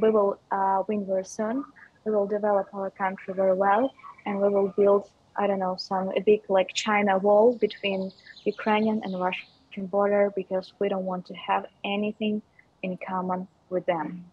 we 0.00 0.10
will 0.10 0.38
uh, 0.50 0.82
win 0.88 1.06
very 1.06 1.24
soon. 1.24 1.64
We 2.04 2.12
will 2.12 2.26
develop 2.26 2.68
our 2.72 2.90
country 2.90 3.34
very 3.34 3.54
well, 3.54 3.92
and 4.24 4.40
we 4.40 4.48
will 4.48 4.72
build, 4.76 5.10
I 5.36 5.46
don't 5.46 5.58
know, 5.58 5.76
some 5.78 6.10
a 6.16 6.20
big 6.20 6.42
like 6.48 6.72
China 6.74 7.18
wall 7.18 7.56
between 7.56 8.12
Ukrainian 8.44 9.00
and 9.04 9.18
Russian 9.18 9.48
Russian 9.76 9.86
border 9.86 10.32
because 10.34 10.72
we 10.78 10.88
don't 10.88 11.04
want 11.04 11.26
to 11.26 11.34
have 11.34 11.66
anything 11.84 12.42
in 12.82 12.98
common 13.06 13.46
with 13.70 13.84
them. 13.86 14.24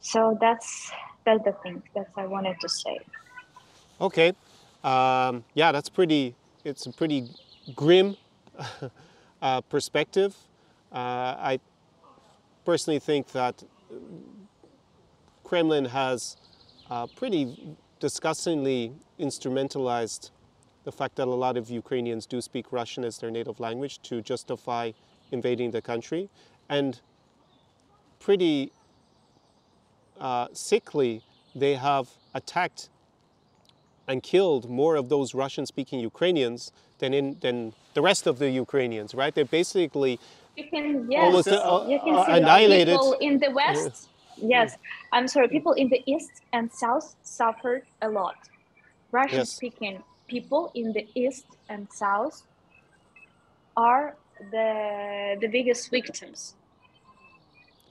So 0.00 0.36
that's 0.40 0.90
that's 1.24 1.44
the 1.44 1.52
thing 1.62 1.82
that 1.94 2.06
I 2.16 2.26
wanted 2.26 2.56
to 2.60 2.68
say. 2.68 2.98
Okay, 4.00 4.32
um, 4.84 5.44
yeah, 5.54 5.72
that's 5.72 5.88
pretty. 5.88 6.34
It's 6.64 6.86
a 6.86 6.92
pretty 6.92 7.30
grim 7.74 8.16
uh, 9.42 9.60
perspective. 9.62 10.36
Uh, 10.92 10.98
I 11.52 11.60
personally 12.64 13.00
think 13.00 13.32
that 13.32 13.64
Kremlin 15.46 15.84
has 15.84 16.36
uh, 16.90 17.06
pretty 17.06 17.76
disgustingly 18.00 18.92
instrumentalized 19.20 20.30
the 20.82 20.90
fact 20.90 21.14
that 21.16 21.28
a 21.28 21.38
lot 21.46 21.56
of 21.56 21.70
Ukrainians 21.70 22.26
do 22.26 22.40
speak 22.40 22.72
Russian 22.72 23.04
as 23.04 23.18
their 23.18 23.30
native 23.30 23.60
language 23.60 24.02
to 24.02 24.20
justify 24.22 24.90
invading 25.30 25.70
the 25.70 25.80
country, 25.80 26.28
and 26.68 27.00
pretty 28.18 28.72
uh, 30.20 30.48
sickly, 30.52 31.22
they 31.54 31.74
have 31.74 32.08
attacked 32.34 32.88
and 34.08 34.22
killed 34.22 34.68
more 34.68 34.96
of 34.96 35.08
those 35.08 35.34
Russian-speaking 35.34 36.00
Ukrainians 36.00 36.72
than 36.98 37.12
in 37.12 37.36
than 37.40 37.72
the 37.94 38.02
rest 38.02 38.26
of 38.26 38.38
the 38.38 38.50
Ukrainians. 38.50 39.14
Right? 39.14 39.32
They're 39.34 39.54
basically 39.60 40.18
You 40.56 40.64
can 40.72 41.10
yes, 41.10 41.24
almost 41.24 41.48
uh, 41.48 41.84
you 41.88 41.98
can 42.04 42.14
uh, 42.14 42.26
see 42.26 42.32
annihilated. 42.32 42.94
people 42.94 43.16
in 43.20 43.38
the 43.38 43.50
west. 43.50 44.08
Yes, 44.36 44.76
I'm 45.12 45.28
sorry. 45.28 45.48
People 45.48 45.72
in 45.72 45.88
the 45.88 46.02
east 46.06 46.42
and 46.52 46.70
south 46.72 47.16
suffered 47.22 47.84
a 48.02 48.08
lot. 48.08 48.36
Russian-speaking 49.12 50.02
people 50.28 50.72
in 50.74 50.92
the 50.92 51.06
east 51.14 51.46
and 51.68 51.86
south 51.92 52.42
are 53.76 54.16
the 54.50 55.36
the 55.40 55.46
biggest 55.48 55.90
victims. 55.90 56.54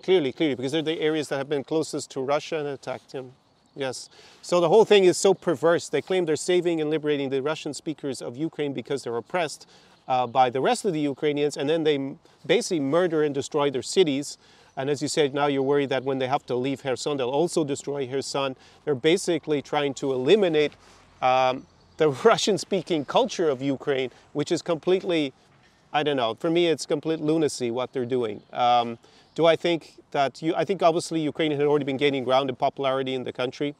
Clearly, 0.04 0.32
clearly, 0.32 0.56
because 0.56 0.72
they're 0.72 0.84
the 0.84 1.00
areas 1.00 1.30
that 1.30 1.38
have 1.38 1.50
been 1.50 1.64
closest 1.64 2.12
to 2.12 2.22
Russia 2.22 2.58
and 2.60 2.68
attacked 2.68 3.12
him. 3.12 3.32
Yes. 3.76 4.10
So 4.42 4.62
the 4.62 4.70
whole 4.70 4.86
thing 4.86 5.06
is 5.06 5.18
so 5.18 5.34
perverse. 5.34 5.90
They 5.90 6.02
claim 6.02 6.26
they're 6.26 6.36
saving 6.36 6.80
and 6.80 6.90
liberating 6.90 7.30
the 7.30 7.42
Russian 7.42 7.74
speakers 7.74 8.22
of 8.22 8.38
Ukraine 8.38 8.74
because 8.74 9.04
they're 9.04 9.18
oppressed 9.18 9.68
uh, 10.08 10.28
by 10.28 10.50
the 10.50 10.62
rest 10.62 10.86
of 10.86 10.94
the 10.94 11.00
Ukrainians, 11.00 11.58
and 11.58 11.68
then 11.70 11.84
they 11.84 12.16
basically 12.46 12.80
murder 12.80 13.24
and 13.24 13.34
destroy 13.34 13.70
their 13.72 13.82
cities. 13.82 14.38
And 14.78 14.90
as 14.90 15.02
you 15.02 15.08
said, 15.08 15.34
now 15.34 15.48
you're 15.48 15.64
worried 15.64 15.90
that 15.90 16.04
when 16.04 16.20
they 16.20 16.28
have 16.28 16.46
to 16.48 16.56
leave 16.56 16.84
Kherson, 16.84 17.18
they'll 17.18 17.30
also 17.30 17.64
destroy 17.64 18.08
Kherson. 18.08 18.56
They're 18.84 18.96
basically 18.96 19.62
trying 19.62 19.94
to 19.96 20.12
eliminate 20.12 20.74
um, 21.22 21.66
the 21.98 22.10
Russian 22.24 22.58
speaking 22.58 23.06
culture 23.06 23.50
of 23.50 23.62
Ukraine, 23.62 24.12
which 24.34 24.52
is 24.52 24.62
completely, 24.62 25.34
I 25.94 26.04
don't 26.04 26.18
know, 26.18 26.36
for 26.36 26.50
me, 26.50 26.68
it's 26.68 26.86
complete 26.86 27.20
lunacy 27.22 27.72
what 27.72 27.94
they're 27.94 28.06
doing. 28.06 28.42
Um, 28.52 28.98
do 29.34 29.46
I 29.46 29.56
think 29.56 29.96
that 30.12 30.42
you, 30.42 30.54
I 30.56 30.66
think 30.66 30.82
obviously 30.82 31.20
Ukraine 31.20 31.52
had 31.52 31.62
already 31.62 31.86
been 31.86 31.98
gaining 31.98 32.24
ground 32.24 32.50
in 32.50 32.56
popularity 32.56 33.14
in 33.14 33.24
the 33.24 33.34
country. 33.34 33.76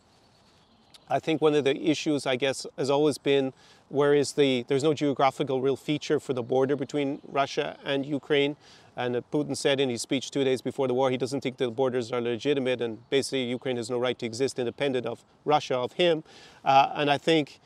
I 1.10 1.20
think 1.20 1.42
one 1.42 1.54
of 1.54 1.64
the 1.64 1.78
issues, 1.78 2.26
I 2.26 2.36
guess, 2.36 2.66
has 2.78 2.90
always 2.90 3.18
been 3.18 3.54
where 3.90 4.14
is 4.14 4.34
the, 4.34 4.66
there's 4.68 4.84
no 4.84 4.94
geographical 4.94 5.62
real 5.62 5.76
feature 5.76 6.20
for 6.20 6.34
the 6.34 6.42
border 6.42 6.76
between 6.76 7.22
Russia 7.28 7.78
and 7.86 8.06
Ukraine. 8.06 8.56
And 8.98 9.16
uh, 9.16 9.22
Putin 9.32 9.58
said 9.58 9.80
in 9.80 9.90
his 9.90 10.02
speech 10.02 10.32
two 10.32 10.44
days 10.44 10.62
before 10.62 10.88
the 10.88 10.94
war, 10.94 11.12
he 11.12 11.18
doesn't 11.18 11.42
think 11.42 11.58
the 11.58 11.70
borders 11.70 12.12
are 12.12 12.22
legitimate 12.22 12.82
and 12.82 13.08
basically 13.10 13.44
Ukraine 13.44 13.78
has 13.78 13.90
no 13.90 14.00
right 14.00 14.18
to 14.20 14.26
exist 14.26 14.58
independent 14.58 15.06
of 15.06 15.24
Russia, 15.44 15.76
of 15.76 15.94
him. 15.94 16.24
Uh, 16.64 16.92
and 16.96 17.10
I 17.12 17.18
think 17.18 17.60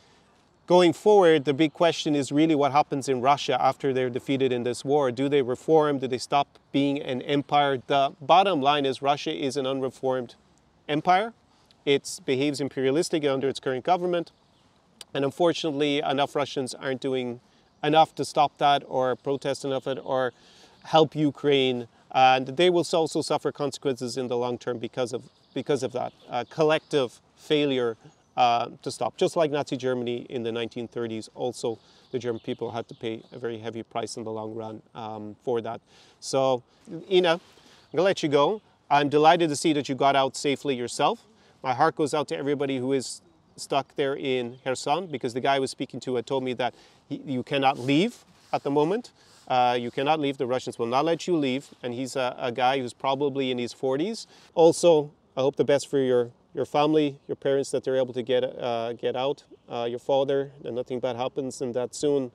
going 0.65 0.93
forward, 0.93 1.45
the 1.45 1.53
big 1.53 1.73
question 1.73 2.15
is 2.15 2.31
really 2.31 2.55
what 2.55 2.71
happens 2.71 3.07
in 3.07 3.21
Russia 3.21 3.61
after 3.61 3.93
they're 3.93 4.09
defeated 4.09 4.51
in 4.51 4.63
this 4.63 4.83
war. 4.83 5.11
Do 5.11 5.29
they 5.29 5.41
reform? 5.41 5.99
Do 5.99 6.07
they 6.07 6.17
stop 6.17 6.59
being 6.71 7.01
an 7.01 7.21
empire? 7.23 7.81
The 7.85 8.13
bottom 8.21 8.61
line 8.61 8.85
is 8.85 9.01
Russia 9.01 9.31
is 9.31 9.55
an 9.55 9.65
unreformed 9.65 10.35
empire. 10.87 11.33
It 11.85 12.19
behaves 12.25 12.59
imperialistically 12.59 13.31
under 13.31 13.47
its 13.47 13.59
current 13.59 13.83
government. 13.83 14.31
And 15.13 15.25
unfortunately, 15.25 15.99
enough 15.99 16.35
Russians 16.35 16.73
aren't 16.73 17.01
doing 17.01 17.39
enough 17.83 18.13
to 18.15 18.25
stop 18.25 18.57
that 18.57 18.83
or 18.87 19.15
protest 19.15 19.63
enough 19.65 19.87
of 19.87 19.97
it 19.97 20.01
or 20.03 20.33
help 20.83 21.15
Ukraine. 21.15 21.87
And 22.11 22.47
they 22.47 22.69
will 22.69 22.85
also 22.91 23.21
suffer 23.21 23.51
consequences 23.51 24.17
in 24.17 24.27
the 24.27 24.37
long 24.37 24.57
term 24.57 24.79
because 24.79 25.13
of, 25.13 25.23
because 25.53 25.83
of 25.83 25.91
that 25.93 26.13
uh, 26.29 26.43
collective 26.49 27.21
failure 27.35 27.97
uh, 28.35 28.69
to 28.81 28.89
stop. 28.89 29.17
Just 29.17 29.35
like 29.35 29.51
Nazi 29.51 29.77
Germany 29.77 30.25
in 30.29 30.43
the 30.43 30.51
1930s, 30.51 31.29
also 31.35 31.77
the 32.11 32.19
German 32.19 32.39
people 32.39 32.71
had 32.71 32.87
to 32.87 32.95
pay 32.95 33.21
a 33.31 33.37
very 33.37 33.59
heavy 33.59 33.83
price 33.83 34.17
in 34.17 34.23
the 34.23 34.31
long 34.31 34.55
run 34.55 34.81
um, 34.95 35.35
for 35.43 35.61
that. 35.61 35.81
So, 36.19 36.63
Inna, 37.09 37.33
I'm 37.33 37.41
gonna 37.91 38.03
let 38.03 38.23
you 38.23 38.29
go. 38.29 38.61
I'm 38.89 39.09
delighted 39.09 39.49
to 39.49 39.55
see 39.55 39.73
that 39.73 39.89
you 39.89 39.95
got 39.95 40.15
out 40.15 40.35
safely 40.35 40.75
yourself. 40.75 41.25
My 41.61 41.73
heart 41.73 41.95
goes 41.95 42.13
out 42.13 42.27
to 42.29 42.37
everybody 42.37 42.77
who 42.77 42.93
is 42.93 43.21
stuck 43.57 43.95
there 43.95 44.15
in 44.15 44.57
Kherson 44.63 45.07
because 45.07 45.33
the 45.33 45.41
guy 45.41 45.55
I 45.55 45.59
was 45.59 45.69
speaking 45.69 45.99
to 46.01 46.15
had 46.15 46.25
told 46.25 46.43
me 46.43 46.53
that 46.53 46.73
he, 47.07 47.17
you 47.25 47.43
cannot 47.43 47.77
leave 47.77 48.23
at 48.53 48.63
the 48.63 48.71
moment. 48.71 49.11
Uh, 49.49 49.77
you 49.79 49.89
cannot 49.89 50.19
leave. 50.19 50.37
The 50.37 50.45
Russians 50.45 50.77
will 50.77 50.85
not 50.85 51.05
let 51.05 51.27
you 51.27 51.35
leave. 51.35 51.69
And 51.81 51.93
he's 51.93 52.15
a, 52.15 52.35
a 52.37 52.51
guy 52.51 52.79
who's 52.79 52.93
probably 52.93 53.51
in 53.51 53.57
his 53.57 53.73
40s. 53.73 54.27
Also, 54.53 55.11
I 55.35 55.41
hope 55.41 55.55
the 55.55 55.65
best 55.65 55.89
for 55.89 55.99
your, 55.99 56.31
your 56.53 56.65
family, 56.65 57.19
your 57.27 57.35
parents, 57.35 57.71
that 57.71 57.83
they're 57.83 57.97
able 57.97 58.13
to 58.13 58.21
get, 58.21 58.43
uh, 58.43 58.93
get 58.93 59.15
out, 59.15 59.43
uh, 59.69 59.87
your 59.89 59.99
father, 59.99 60.51
and 60.63 60.75
nothing 60.75 60.99
bad 60.99 61.15
happens, 61.15 61.61
and 61.61 61.73
that 61.73 61.95
soon, 61.95 62.31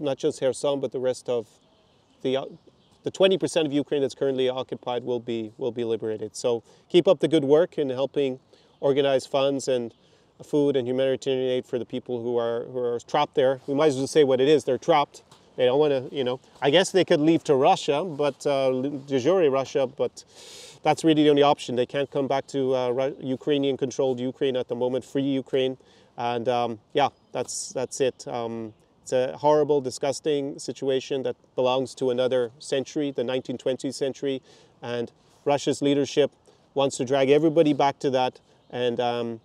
not 0.00 0.16
just 0.16 0.40
Kherson, 0.40 0.80
but 0.80 0.92
the 0.92 1.00
rest 1.00 1.28
of 1.28 1.46
the, 2.22 2.36
uh, 2.36 2.44
the 3.02 3.10
20% 3.10 3.66
of 3.66 3.72
Ukraine 3.72 4.00
that's 4.00 4.14
currently 4.14 4.48
occupied 4.48 5.04
will 5.04 5.20
be, 5.20 5.52
will 5.58 5.72
be 5.72 5.84
liberated. 5.84 6.34
So 6.36 6.62
keep 6.88 7.06
up 7.06 7.20
the 7.20 7.28
good 7.28 7.44
work 7.44 7.78
in 7.78 7.90
helping 7.90 8.40
organize 8.80 9.26
funds 9.26 9.68
and 9.68 9.94
food 10.44 10.76
and 10.76 10.86
humanitarian 10.86 11.50
aid 11.50 11.66
for 11.66 11.78
the 11.78 11.84
people 11.84 12.22
who 12.22 12.36
are, 12.36 12.64
who 12.64 12.78
are 12.78 13.00
trapped 13.00 13.34
there. 13.34 13.60
We 13.66 13.74
might 13.74 13.88
as 13.88 13.96
well 13.96 14.06
say 14.06 14.24
what 14.24 14.40
it 14.40 14.48
is, 14.48 14.64
they're 14.64 14.78
trapped. 14.78 15.22
They 15.56 15.64
don't 15.64 15.78
want 15.78 15.92
to, 15.92 16.14
you 16.14 16.22
know, 16.22 16.40
I 16.60 16.70
guess 16.70 16.90
they 16.90 17.04
could 17.04 17.20
leave 17.20 17.42
to 17.44 17.54
Russia, 17.54 18.04
but 18.04 18.46
uh, 18.46 18.70
de 19.06 19.18
jure 19.18 19.50
Russia, 19.50 19.86
but 19.86 20.24
that's 20.82 21.02
really 21.02 21.24
the 21.24 21.30
only 21.30 21.42
option. 21.42 21.76
They 21.76 21.86
can't 21.86 22.10
come 22.10 22.28
back 22.28 22.46
to 22.48 22.74
uh, 22.74 23.10
Ukrainian-controlled 23.20 24.20
Ukraine 24.20 24.56
at 24.56 24.68
the 24.68 24.74
moment, 24.74 25.04
free 25.04 25.22
Ukraine, 25.22 25.78
and 26.16 26.48
um, 26.48 26.78
yeah, 26.92 27.08
that's 27.32 27.72
that's 27.72 28.00
it. 28.00 28.28
Um, 28.28 28.74
it's 29.02 29.12
a 29.12 29.36
horrible, 29.36 29.80
disgusting 29.80 30.58
situation 30.58 31.22
that 31.22 31.36
belongs 31.54 31.94
to 31.96 32.10
another 32.10 32.50
century, 32.58 33.12
the 33.12 33.22
1920th 33.22 33.94
century, 33.94 34.42
and 34.82 35.12
Russia's 35.44 35.80
leadership 35.80 36.32
wants 36.74 36.96
to 36.96 37.04
drag 37.04 37.30
everybody 37.30 37.72
back 37.72 37.98
to 38.00 38.10
that. 38.10 38.40
And 38.70 38.98
um, 38.98 39.40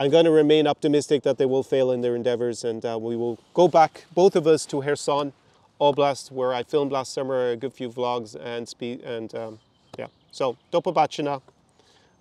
I'm 0.00 0.10
going 0.10 0.24
to 0.24 0.30
remain 0.30 0.66
optimistic 0.66 1.24
that 1.24 1.36
they 1.36 1.44
will 1.44 1.62
fail 1.62 1.90
in 1.90 2.00
their 2.00 2.16
endeavors 2.16 2.64
and 2.64 2.82
uh, 2.86 2.98
we 2.98 3.16
will 3.16 3.38
go 3.52 3.68
back, 3.68 4.06
both 4.14 4.34
of 4.34 4.46
us, 4.46 4.64
to 4.64 4.80
Kherson 4.80 5.34
Oblast, 5.78 6.32
where 6.32 6.54
I 6.54 6.62
filmed 6.62 6.90
last 6.90 7.12
summer 7.12 7.50
a 7.50 7.56
good 7.56 7.74
few 7.74 7.90
vlogs 7.90 8.34
and 8.34 8.66
speed 8.66 9.02
and 9.02 9.34
um, 9.34 9.58
yeah. 9.98 10.06
So, 10.32 10.56
Dopobachina 10.72 11.42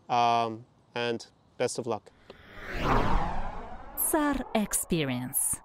um, 0.10 0.66
and 0.94 1.26
best 1.58 1.80
of 1.80 1.88
luck. 1.88 2.04
Tsar 3.96 4.36
Experience. 4.54 5.62